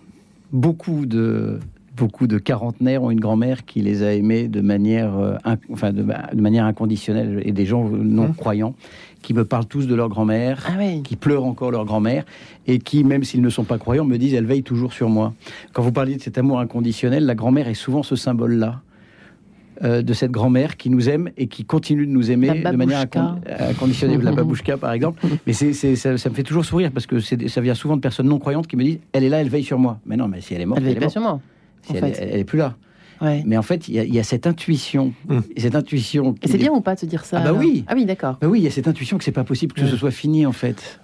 [0.52, 1.60] Beaucoup de,
[2.00, 5.36] beaucoup de quarantenaires ont une grand-mère qui les a aimés de manière, euh,
[5.72, 6.04] enfin, de,
[6.42, 8.74] manière inconditionnelle, et des gens non hein croyants
[9.22, 12.24] qui me parlent tous de leur grand-mère, ah qui pleurent encore leur grand-mère,
[12.68, 15.34] et qui, même s'ils ne sont pas croyants, me disent elle veille toujours sur moi.
[15.74, 18.82] Quand vous parliez de cet amour inconditionnel, la grand-mère est souvent ce symbole-là.
[19.82, 23.00] Euh, de cette grand-mère qui nous aime et qui continue de nous aimer de manière
[23.00, 25.26] inconditionnée, la babouchka par exemple.
[25.48, 28.40] Mais c'est, ça, me fait toujours sourire parce que ça vient souvent de personnes non
[28.40, 30.00] croyantes qui me disent elle est là, elle veille sur moi.
[30.06, 31.40] Mais non, mais si elle est morte, elle, elle est sur moi.
[31.84, 32.76] Si elle, est plus là.
[33.22, 35.14] Mais en fait, il y, a cette intuition.
[35.30, 35.44] Hum.
[35.58, 36.36] Cette intuition.
[36.42, 37.84] Et c'est bien ou pas de se dire ça Ah bah oui.
[37.88, 38.38] Ah oui, d'accord.
[38.42, 40.46] Bah oui, il y a cette intuition que c'est pas possible que ce soit fini
[40.46, 41.00] en fait.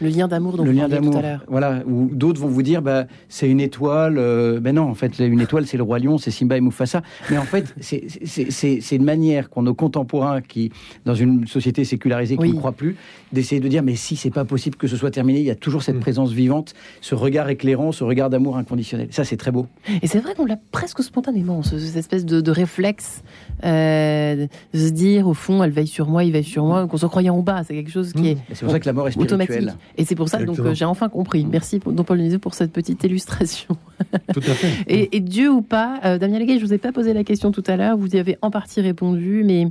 [0.00, 1.44] Le lien d'amour dont le lien d'amour, tout à l'heure.
[1.48, 4.16] Voilà, ou d'autres vont vous dire, bah, c'est une étoile.
[4.18, 7.02] Euh, ben non, en fait, une étoile, c'est le roi lion, c'est Simba et Mufasa.
[7.30, 10.70] Mais en fait, c'est une manière qu'ont nos contemporains, qui,
[11.04, 12.96] dans une société sécularisée, qui ne croient plus,
[13.32, 15.56] d'essayer de dire, mais si c'est pas possible que ce soit terminé, il y a
[15.56, 16.00] toujours cette mm.
[16.00, 19.08] présence vivante, ce regard éclairant, ce regard d'amour inconditionnel.
[19.10, 19.66] Ça, c'est très beau.
[20.02, 23.22] Et c'est vrai qu'on l'a presque spontanément, cette espèce de, réflexe
[23.64, 26.96] euh, de se dire, au fond, elle veille sur moi, il veille sur moi, qu'on
[26.96, 27.62] se croyait en bas.
[27.64, 28.26] C'est quelque chose qui mm.
[28.26, 28.38] est.
[28.52, 29.74] C'est pour ça que la mort est spirituelle.
[29.96, 30.70] Et c'est pour ça donc Exactement.
[30.70, 31.44] euh, j'ai enfin compris.
[31.44, 33.76] Merci Don Paul Nizou pour cette petite illustration.
[34.32, 34.72] Tout à fait.
[34.86, 37.50] Et, et Dieu ou pas, euh, Damien Leguet, je vous ai pas posé la question
[37.50, 39.68] tout à l'heure, vous y avez en partie répondu, mais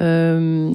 [0.00, 0.72] euh,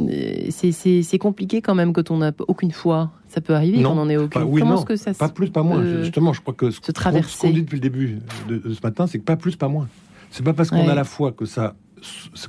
[0.52, 3.12] c'est- compliqué quand même quand on n'a aucune foi.
[3.28, 3.94] Ça peut arriver Non.
[3.96, 4.42] qu'on en ait aucune.
[4.42, 4.84] Bah oui, Comment non.
[4.84, 5.80] que ça se- Pas plus, pas moins.
[5.80, 6.92] euh, Justement, je crois que ce qu'on-
[7.24, 9.68] ce qu'on dit depuis le début de, de ce matin, c'est que pas plus, pas
[9.68, 9.88] moins.
[10.32, 10.90] C'est pas parce qu'on Ouais.
[10.90, 11.76] a la foi que ça,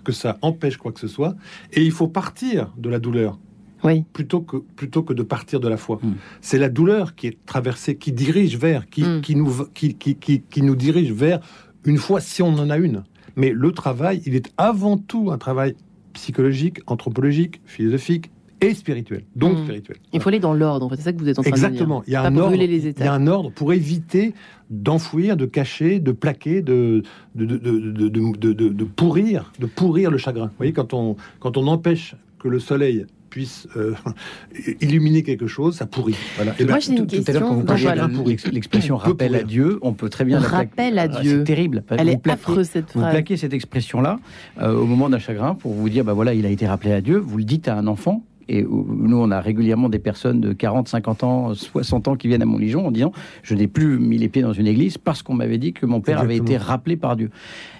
[0.03, 1.35] que ça empêche quoi que ce soit.
[1.73, 3.39] Et il faut partir de la douleur.
[3.85, 4.05] Oui.
[4.12, 6.01] Plutôt que, plutôt que de partir de la foi.
[6.41, 10.41] C'est la douleur qui est traversée, qui dirige vers, qui, qui, nous, qui, qui, qui,
[10.43, 11.41] qui nous dirige vers
[11.85, 13.05] une foi si on en a une.
[13.37, 15.74] Mais le travail, il est avant tout un travail
[16.14, 18.30] psychologique, anthropologique, philosophique
[18.61, 19.24] et spirituel.
[19.37, 19.64] Donc Mm.
[19.64, 19.97] spirituel.
[20.12, 22.01] Il faut aller dans l'ordre, en fait, c'est ça que vous êtes en train Exactement.
[22.01, 22.11] de dire.
[22.11, 22.57] Il y a Pas un ordre.
[22.57, 24.32] les Il y a un ordre pour éviter
[24.70, 27.03] d'enfouir, de cacher, de plaquer, de
[27.35, 30.47] de, de, de, de, de- de- de pourrir, de pourrir le chagrin.
[30.47, 33.05] Vous voyez, quand on quand on empêche que le soleil
[33.35, 33.95] puisse euh,
[34.80, 36.14] illuminer quelque chose, ça pourrit.
[36.37, 36.53] Voilà.
[36.61, 37.55] Et ben, Moi, j'ai une tout, tout à l'heure, quand question.
[37.55, 38.09] vous parliez voilà.
[38.26, 39.43] l'ex- l'expression rappel à.
[39.43, 40.39] Dieu, on peut très bien.
[40.39, 41.39] Rappel à Ah, Dieu.
[41.41, 41.82] C'est terrible.
[41.91, 43.12] Elle Vous est plaquez- affreuse, cette Vous phrase.
[43.12, 44.20] plaquez cette expression-là
[44.62, 47.01] euh, au moment d'un chagrin pour vous dire, bah voilà, il a été rappelé à
[47.01, 47.18] Dieu.
[47.18, 48.22] Vous le dites à un enfant.
[48.49, 52.29] Et où- nous, on a régulièrement des personnes de 40, 50 ans, 60 ans qui
[52.29, 55.23] viennent à Montligeon en disant Je n'ai plus mis les pieds dans une église parce
[55.23, 57.31] qu'on m'avait dit que mon père avait été rappelé par Dieu.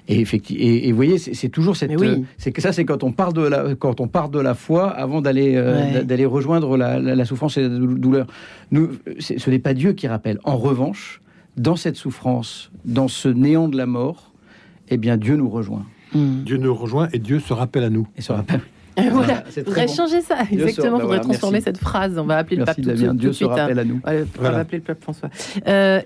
[0.09, 1.99] Et effectivement, et, et vous voyez, c'est toujours cette.
[1.99, 2.07] Oui.
[2.07, 4.55] euh, c'est que ça, c'est quand on part de la, quand on part de la
[4.55, 5.93] foi avant d'aller euh, Ouais.
[5.93, 8.27] d'a- d'aller rejoindre la, la- la souffrance et la dou- douleur.
[8.71, 10.39] Nous, ce n'est pas Dieu qui rappelle.
[10.45, 11.21] En revanche,
[11.57, 14.33] dans cette souffrance, dans ce néant de la mort,
[14.91, 15.85] eh bien, Dieu nous rejoint.
[16.15, 18.07] Dieu nous rejoint et Dieu se rappelle à nous.
[18.17, 18.61] Et se rappelle.
[19.13, 19.93] voilà, c'est faudrait bon.
[19.95, 20.37] changer ça.
[20.51, 21.65] Exactement, il faudrait transformer merci.
[21.67, 22.19] cette phrase.
[22.19, 23.13] On va appeler Merci, le pape tout, Damien.
[23.13, 23.49] tout Dieu se suite.
[23.49, 23.83] rappelle hein.
[23.83, 24.01] à nous.
[24.39, 25.31] On va appeler le pape François.
[25.67, 26.01] Euh,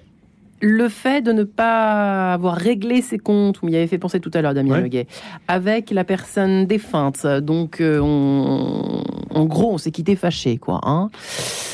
[0.61, 4.31] le fait de ne pas avoir réglé ses comptes, vous m'y avez fait penser tout
[4.35, 4.81] à l'heure, Damien Ouais.
[4.83, 5.07] Leguet,
[5.47, 7.25] avec la personne défunte.
[7.27, 9.05] Donc, euh, on-
[9.39, 10.81] en gros, on s'est quitté fâché, quoi.
[10.83, 11.11] Hein.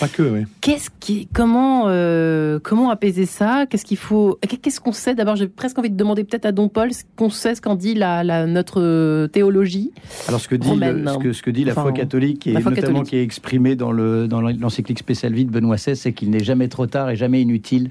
[0.00, 0.40] Pas que, oui.
[0.60, 3.64] Qu'est-ce qui, comment, euh, comment apaiser ça?
[3.68, 5.14] Qu'est-ce qu'il faut Qu'est-ce qu'on sait?
[5.14, 7.74] D'abord, j'ai presque envie de demander peut-être à Don Paul ce qu'on sait, ce qu'en
[7.74, 9.92] dit la, la- notre euh, théologie.
[10.28, 11.04] Alors ce que dit, romaine.
[11.04, 13.10] le- ce que, ce que dit la Enfin, foi catholique et la foi notamment catholique.
[13.10, 16.44] qui est exprimé dans le dans l'encyclique Spécial Vie de Benoît XVI, c'est qu'il n'est
[16.44, 17.90] jamais trop tard et jamais inutile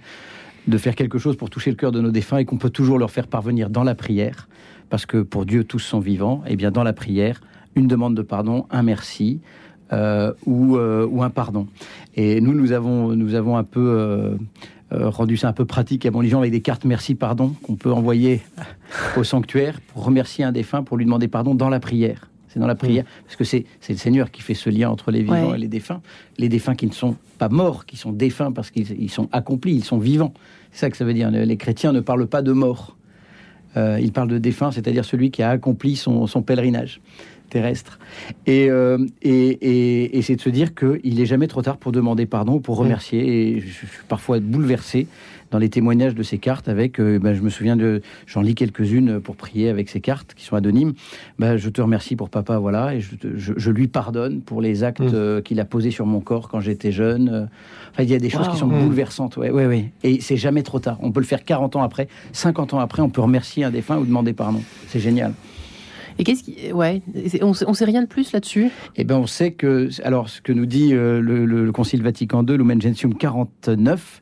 [0.68, 2.98] de faire quelque chose pour toucher le cœur de nos défunts et qu'on peut toujours
[2.98, 4.48] leur faire parvenir dans la prière,
[4.90, 6.42] parce que pour Dieu tous sont vivants.
[6.48, 7.42] Et bien dans la prière,
[7.76, 9.42] une demande de pardon, un merci.
[9.94, 11.68] Euh, ou, euh, ou un pardon.
[12.16, 14.38] Et nous, nous avons, nous avons un peu
[14.92, 17.92] euh, rendu ça un peu pratique à Montligeon avec des cartes merci pardon qu'on peut
[17.92, 18.42] envoyer
[19.18, 22.30] au sanctuaire pour remercier un défunt, pour lui demander pardon dans la prière.
[22.50, 25.24] C'est dans la prière, parce que c'est le Seigneur qui fait ce lien entre les
[25.24, 25.56] vivants Ouais.
[25.56, 26.02] et les défunts.
[26.38, 29.74] Les défunts qui ne sont pas morts, qui sont défunts parce qu'ils ils sont accomplis,
[29.74, 30.36] ils sont vivants.
[30.72, 31.32] C'est ça que ça veut dire.
[31.32, 32.96] Les chrétiens ne parlent pas de mort.
[33.76, 37.02] Euh, ils parlent de défunt, c'est-à-dire celui qui a accompli son, son pèlerinage
[37.50, 38.00] terrestre.
[38.48, 41.92] Et, euh, et, et- et c'est de se dire qu'il n'est jamais trop tard pour
[41.92, 43.50] demander pardon ou pour remercier.
[43.56, 45.08] Et je suis parfois bouleversé
[45.52, 48.56] dans les témoignages de ces cartes avec, euh, ben, je me souviens de, j'en lis
[48.56, 50.94] quelques-unes pour prier avec ces cartes qui sont anonymes.
[51.38, 54.84] Ben, je te remercie pour papa, voilà, et je, je- je lui pardonne pour les
[54.84, 57.48] actes euh, qu'il a posés sur mon corps quand j'étais jeune.
[57.92, 58.54] Enfin, il y a des choses Wow.
[58.54, 58.84] qui sont Mm.
[58.84, 59.92] bouleversantes, ouais, ouais, ouais.
[60.04, 60.98] Et c'est jamais trop tard.
[61.04, 64.00] On peut le faire 40 ans après, 50 ans après, on peut remercier un défunt
[64.00, 64.62] ou demander pardon.
[64.88, 65.34] C'est génial.
[66.20, 67.02] Et qu'est-ce qui, ouais,
[67.42, 68.70] on, sait- on sait rien de plus là-dessus?
[68.96, 72.02] Eh ben, on sait que, alors, ce que nous dit euh, le, le- le Concile
[72.04, 74.22] Vatican II, Lumen Gentium 49,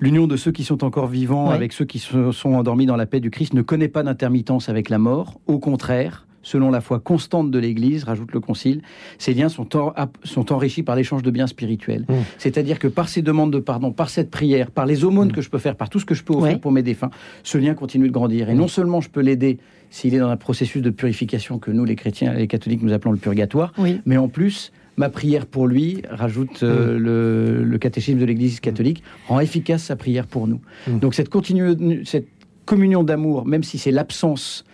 [0.00, 1.54] l'union de ceux qui sont encore vivants Ouais.
[1.54, 4.68] avec ceux qui se sont endormis dans la paix du Christ ne connaît pas d'intermittence
[4.68, 5.40] avec la mort.
[5.46, 8.80] Au contraire, selon la foi constante de l'Église, rajoute le Concile,
[9.18, 12.04] ces liens sont, en- ap- sont enrichis par l'échange de biens spirituels.
[12.08, 12.14] Mmh.
[12.38, 15.50] C'est-à-dire que par ces demandes de pardon, par cette prière, par les aumônes que je
[15.50, 16.58] peux faire, par tout ce que je peux offrir Ouais.
[16.60, 17.10] pour mes défunts,
[17.42, 18.48] ce lien continue de grandir.
[18.48, 19.58] Et non seulement je peux l'aider
[19.90, 22.92] s'il est dans un processus de purification que nous, les chrétiens et les catholiques, nous
[22.92, 24.00] appelons le purgatoire, Oui.
[24.06, 29.02] mais en plus, ma prière pour lui, rajoute euh, le, le catéchisme de l'Église catholique,
[29.28, 30.60] rend efficace sa prière pour nous.
[30.88, 30.98] Mm.
[30.98, 32.28] Donc cette, continue, cette
[32.64, 34.64] communion d'amour, même si c'est l'absence,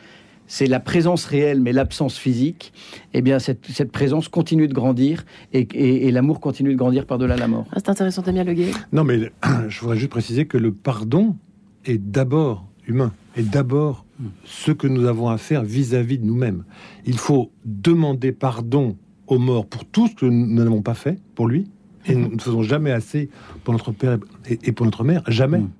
[0.46, 2.72] c'est la présence réelle, mais l'absence physique,
[3.14, 7.06] eh bien cette, cette présence continue de grandir et, et- et l'amour continue de grandir
[7.06, 7.64] par-delà la mort.
[7.72, 8.70] Ah, c'est intéressant, Damien Leguet.
[8.92, 9.30] Non, mais
[9.68, 11.36] je voudrais juste préciser que le pardon
[11.84, 14.05] est d'abord humain, est d'abord
[14.45, 16.64] ce que nous avons à faire vis-à-vis de nous-mêmes.
[17.07, 21.47] Il faut demander pardon aux morts pour tout ce que nous n'avons pas fait pour
[21.49, 21.70] lui,
[22.07, 23.30] et nous ne faisons jamais assez
[23.64, 24.18] pour notre père
[24.49, 25.59] et et pour notre mère, jamais.
[25.61, 25.70] Mm.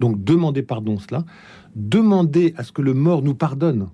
[0.00, 1.24] Donc demander pardon, cela,
[1.76, 3.88] demander à ce que le mort nous pardonne,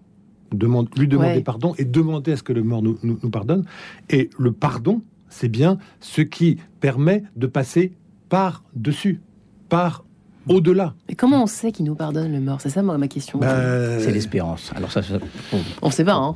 [0.53, 1.43] demande, lui demander Ouais.
[1.43, 3.65] pardon et demander à ce que le mort nous, nous- nous pardonne.
[4.11, 7.93] Et le pardon, c'est bien ce qui permet de passer
[8.29, 9.21] par-dessus,
[9.69, 10.05] par
[10.49, 10.95] au-delà.
[11.09, 13.39] Et comment on sait qu'il nous pardonne le mort C'est ça moi, ma question.
[13.39, 14.73] Bah, C'est l'espérance.
[14.75, 15.59] Alors ça, ça- bon.
[15.83, 16.35] On sait pas, hein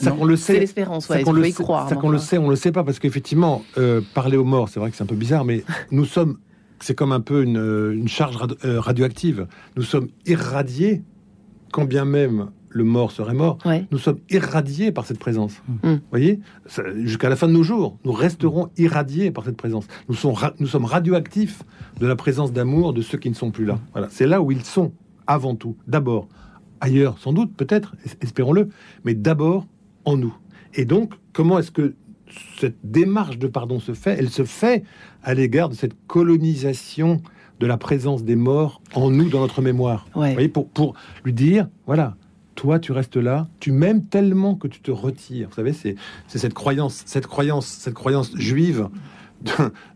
[0.00, 0.54] Ça qu'on le sait.
[0.54, 1.88] C'est l'espérance, ouais, Ça il qu'on le croire.
[1.88, 4.68] Ça mais qu'on le sait, on le sait pas parce qu'effectivement, euh, parler aux morts,
[4.68, 6.38] c'est vrai que c'est un peu bizarre, mais nous sommes,
[6.80, 9.46] c'est comme un peu une, une charge euh, radioactive.
[9.76, 11.02] Nous sommes irradiés,
[11.72, 13.86] quand bien même le mort serait mort, Ouais.
[13.90, 15.62] nous sommes irradiés par cette présence.
[15.82, 15.88] Mm.
[15.94, 16.40] Vous voyez
[17.04, 19.86] Jusqu'à la fin de nos jours, nous resterons irradiés par cette présence.
[20.08, 21.62] Nous, sommes ra- nous sommes radioactifs
[22.00, 23.78] de la présence d'amour de ceux qui ne sont plus là.
[23.92, 24.08] Voilà.
[24.10, 24.92] C'est là où ils sont,
[25.26, 25.76] avant tout.
[25.86, 26.28] D'abord,
[26.80, 28.68] ailleurs, sans doute, peut-être, es- espérons-le,
[29.04, 29.66] mais d'abord
[30.04, 30.34] en nous.
[30.74, 31.94] Et donc, comment est-ce que
[32.58, 34.16] cette démarche de pardon se fait?
[34.18, 34.82] Elle se fait
[35.22, 37.22] à l'égard de cette colonisation
[37.58, 40.06] de la présence des morts en nous, dans notre mémoire.
[40.14, 40.28] Ouais.
[40.28, 40.92] Vous voyez, pour, pour
[41.24, 42.14] lui dire, voilà,
[42.56, 45.48] toi, tu restes là, tu m'aimes tellement que tu te retires.
[45.50, 45.96] Vous savez, c'est
[46.26, 48.88] cette croyance, cette croyance, cette croyance juive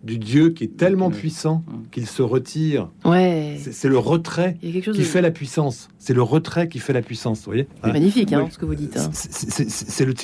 [0.04, 2.88] du Dieu qui est tellement puissant qu'il se retire.
[3.04, 3.56] Ouais.
[3.58, 5.88] C'est le retrait qui de- fait la puissance.
[5.98, 8.50] C'est le retrait qui fait la puissance, vous voyez C'est magnifique, hein, Oui.
[8.52, 8.96] ce que vous dites.
[8.96, 9.08] hein.
[9.12, 10.14] C'est- le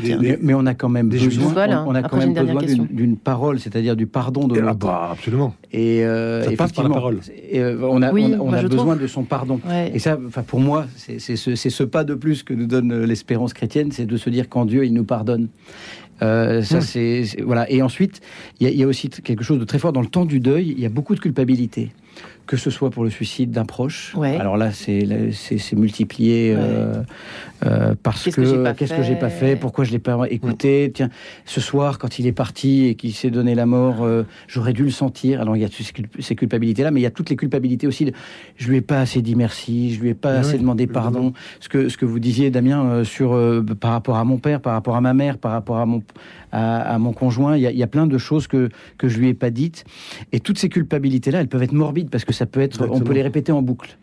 [0.00, 0.18] des- hein.
[0.18, 1.52] des- Mais, mais on a quand même des besoin, juifs.
[1.52, 4.06] Voilà, on, on a après, quand j'ai même une dernière besoin d'une- parole, c'est-à-dire du
[4.06, 4.78] pardon de Ah l'autre.
[4.78, 5.54] bah, absolument.
[5.72, 7.20] Et euh, Ça passe par la parole.
[7.50, 9.02] et, euh, on a, Oui, on a- on moi, a je besoin trouve.
[9.02, 9.60] de son pardon.
[9.68, 9.92] Ouais.
[9.94, 12.66] Et ça, enfin, pour moi, c'est c'est ce, c'est ce pas de plus que nous
[12.66, 15.48] donne euh, l'espérance chrétienne, c'est de se dire qu'en Dieu, il nous pardonne.
[16.22, 16.80] Euh, ça, Mm.
[16.82, 17.70] c'est voilà.
[17.70, 18.20] Et ensuite,
[18.60, 20.24] il y, a- il y a aussi quelque chose de très fort dans le temps
[20.24, 20.70] du deuil.
[20.70, 21.90] Il y a beaucoup de culpabilité,
[22.46, 24.14] que ce soit pour le suicide d'un proche.
[24.14, 24.36] Ouais.
[24.36, 25.16] Alors là, c'est là,
[25.76, 27.02] multiplié euh,
[27.64, 29.98] euh, parce Qu'est-ce que j'ai que pas qu'est-ce que j'ai pas fait pourquoi je l'ai
[29.98, 30.90] pas écouté.
[30.94, 31.08] Tiens,
[31.44, 34.84] ce soir, quand il est parti et qu'il s'est donné la mort, euh, j'aurais dû
[34.84, 35.40] le sentir.
[35.40, 37.36] Alors il y a toutes ces culp- ces culpabilités-là, mais il y a toutes les
[37.36, 38.04] culpabilités aussi.
[38.06, 38.12] De,
[38.56, 41.32] je lui ai pas assez dit merci, je lui ai pas assez demandé pardon.
[41.60, 44.60] Ce que ce que vous disiez, Damien, euh, sur euh, par rapport à mon père,
[44.60, 46.02] par rapport à ma mère, par rapport à mon
[46.54, 48.68] à, à mon conjoint, il y, a, il y a plein de choses que
[48.98, 49.84] que je lui ai pas dites.
[50.32, 53.12] Et toutes ces culpabilités-là, elles peuvent être morbides parce que ça peut être, on peut
[53.12, 53.96] les répéter en boucle.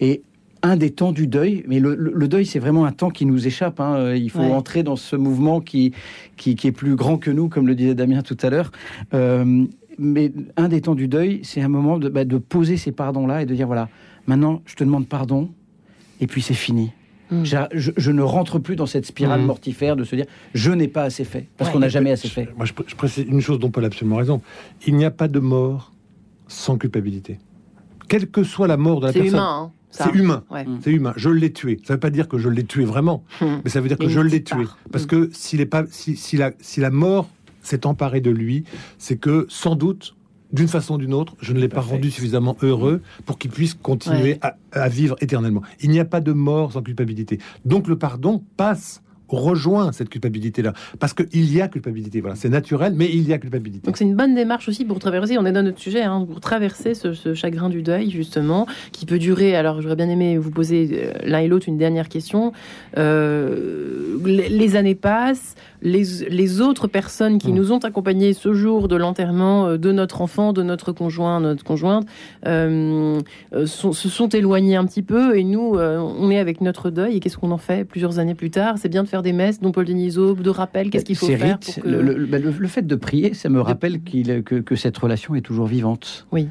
[0.00, 0.22] Et
[0.62, 3.24] un des temps du deuil, mais le, le- le deuil, c'est vraiment un temps qui
[3.26, 3.78] nous échappe.
[3.78, 3.94] hein.
[3.96, 4.50] Euh, Il faut Ouais.
[4.50, 5.92] entrer dans ce mouvement qui,
[6.36, 8.72] qui, qui est plus grand que nous, comme le disait Damien tout à l'heure.
[9.14, 9.64] Euh,
[9.98, 13.42] mais un des temps du deuil, c'est un moment de, bah, de poser ces pardons-là
[13.42, 13.88] et de dire voilà,
[14.26, 15.50] maintenant, je te demande pardon,
[16.20, 16.90] et puis c'est fini.
[17.30, 17.44] Mm.
[17.44, 19.46] J'a- Je, je ne rentre plus dans cette spirale Mm.
[19.46, 21.74] mortifère de se dire je n'ai pas assez fait, parce Ouais.
[21.74, 22.48] qu'on n'a jamais assez fait.
[22.56, 24.40] Moi, je précise une chose dont Paul a absolument raison.
[24.86, 25.92] Il n'y a pas de mort
[26.48, 27.38] sans culpabilité.
[28.08, 29.38] Quelle que soit la mort de la C'est personne.
[29.38, 29.72] humain, hein.
[29.90, 30.44] C'est humain.
[30.50, 30.66] Ouais.
[30.82, 31.14] C'est humain.
[31.16, 31.80] Je l'ai tué.
[31.84, 33.60] Ça ne veut pas dire que je l'ai tué vraiment, Hum.
[33.64, 34.64] mais ça veut dire que je l'ai tué.
[34.64, 34.78] part.
[34.92, 35.08] Parce Hum.
[35.10, 37.28] que s'il est pas, si, si la, si la mort
[37.62, 38.64] s'est emparée de lui,
[38.98, 40.14] c'est que sans doute,
[40.52, 43.74] d'une façon ou d'une autre, je ne l'ai pas rendu suffisamment heureux pour qu'il puisse
[43.74, 44.38] continuer Ouais.
[44.42, 45.62] à, à vivre éternellement.
[45.80, 47.38] Il n'y a pas de mort sans culpabilité.
[47.64, 50.72] Donc le pardon passe rejoint cette culpabilité-là.
[50.98, 52.36] Parce qu'il y a culpabilité, voilà.
[52.36, 53.86] C'est naturel, mais il y a culpabilité.
[53.86, 56.40] Donc c'est une bonne démarche aussi pour traverser, on est dans notre sujet, hein, pour
[56.40, 60.88] traverser ce, chagrin du deuil justement, qui peut durer, alors j'aurais bien aimé vous poser
[60.92, 62.52] euh, l'un et l'autre une dernière question.
[62.96, 65.54] Euh, les années passent,
[65.86, 67.54] les, les autres personnes qui Mm.
[67.54, 71.62] nous ont accompagnés ce jour de l'enterrement euh, de notre enfant, de notre conjoint, notre
[71.64, 72.04] conjointe,
[72.46, 73.20] euh,
[73.54, 76.90] euh, sont- se sont éloignés un petit peu et nous, euh, on est avec notre
[76.90, 78.74] deuil et qu'est-ce qu'on en fait plusieurs années plus tard?
[78.78, 81.40] C'est bien de faire des messes, dont Paul Denisot, de rappel, qu'est-ce qu'il faut faire
[81.60, 81.88] rites, pour que...
[81.88, 85.34] le, le- bah, le- le fait de prier, ça me rappelle que, que cette relation
[85.36, 86.26] est toujours vivante.
[86.32, 86.48] Oui.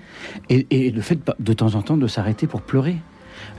[0.50, 2.96] Et, et le fait de temps en temps de s'arrêter pour pleurer.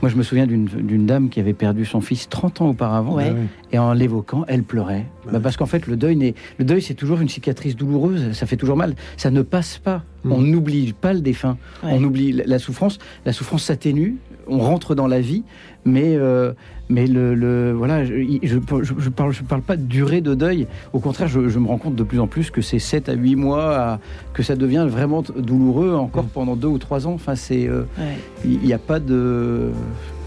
[0.01, 3.15] Moi, je me souviens d'une d'une dame qui avait perdu son fils 30 ans auparavant,
[3.15, 3.33] Ouais.
[3.71, 5.05] et en l'évoquant, elle pleurait.
[5.31, 8.45] Bah, parce qu'en fait, le deuil, n'est- le deuil, c'est toujours une cicatrice douloureuse, ça
[8.45, 8.95] fait toujours mal.
[9.17, 10.03] Ça ne passe pas.
[10.23, 10.31] Mm.
[10.31, 11.57] On n'oublie pas le défunt.
[11.83, 11.91] Ouais.
[11.93, 12.97] On oublie la souffrance.
[13.25, 14.15] La souffrance s'atténue.
[14.49, 15.43] On rentre dans la vie,
[15.85, 16.53] mais euh,
[16.89, 20.67] mais le, le- voilà, je, je parle je parle pas de durée de deuil.
[20.93, 23.13] Au contraire, je, je me rends compte de plus en plus que c'est 7 à
[23.13, 23.99] 8 mois, à-
[24.33, 26.29] que ça devient vraiment douloureux encore Mm.
[26.33, 27.13] pendant 2 ou 3 ans.
[27.13, 28.17] Enfin, c'est euh, Ouais.
[28.45, 29.69] il n'y a pas de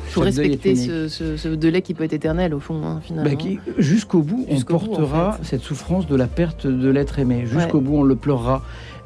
[0.09, 3.31] Il faut respecter ce, ce, ce délai qui peut être éternel au fond, hein, finalement.
[3.31, 3.37] Bah,
[3.79, 5.45] jusqu'au bout, on bout, en portera fait.
[5.45, 7.45] cette souffrance de la perte de l'être aimé.
[7.47, 8.63] Jusqu'au bout, on le pleurera.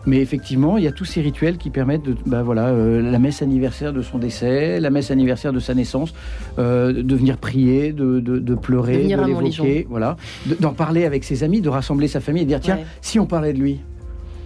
[0.07, 3.19] Mais effectivement, il y a tous ces rituels qui permettent de, bah voilà, euh, la
[3.19, 6.13] messe anniversaire de son décès, la messe anniversaire de sa naissance,
[6.59, 11.25] euh, de venir prier, de, de, de pleurer, De l'évoquer, voilà, De- d'en parler avec
[11.25, 12.85] ses amis, de rassembler sa famille et de dire tiens, Ouais.
[13.01, 13.81] si on parlait de lui,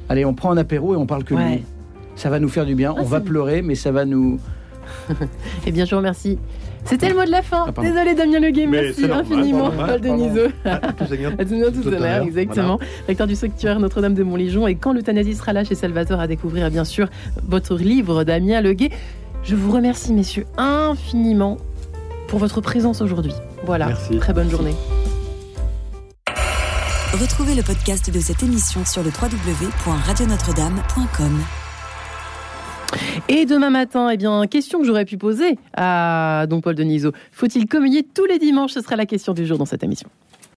[0.09, 1.57] allez, on prend un apéro et on parle que Ouais.
[1.57, 1.63] lui.
[2.15, 2.95] Ça va nous faire du bien.
[2.97, 4.39] Ah, on va pleurer, mais ça va nous.
[5.67, 6.39] Eh bien, je vous remercie.
[6.85, 7.67] C'était le mot de la fin.
[7.69, 7.81] Ah.
[7.81, 10.17] Désolé, Damien Leguet, merci infiniment, Paul pardon.
[10.17, 10.49] Denisot.
[11.71, 12.79] Tout honneur, exactement.
[13.07, 14.67] Recteur du sanctuaire Notre-Dame de Montligeon.
[14.67, 17.09] Et quand l'euthanasie sera là chez Salvatore, à découvrir, bien sûr,
[17.47, 18.91] votre livre, Damien Leguet.
[19.45, 21.59] Je vous remercie, messieurs, infiniment
[22.29, 23.33] pour votre présence aujourd'hui.
[23.65, 23.87] Voilà.
[23.87, 24.19] Merci.
[24.19, 24.75] Très bonne journée.
[27.13, 31.68] Retrouvez le podcast de cette émission sur le www.radionotre-dame.com.
[33.29, 37.13] Et demain matin, eh bien, question que j'aurais pu poser à Don Paul Denisot.
[37.33, 38.73] Faut-il communier tous les dimanches?
[38.73, 40.09] Ce sera la question du jour dans cette émission.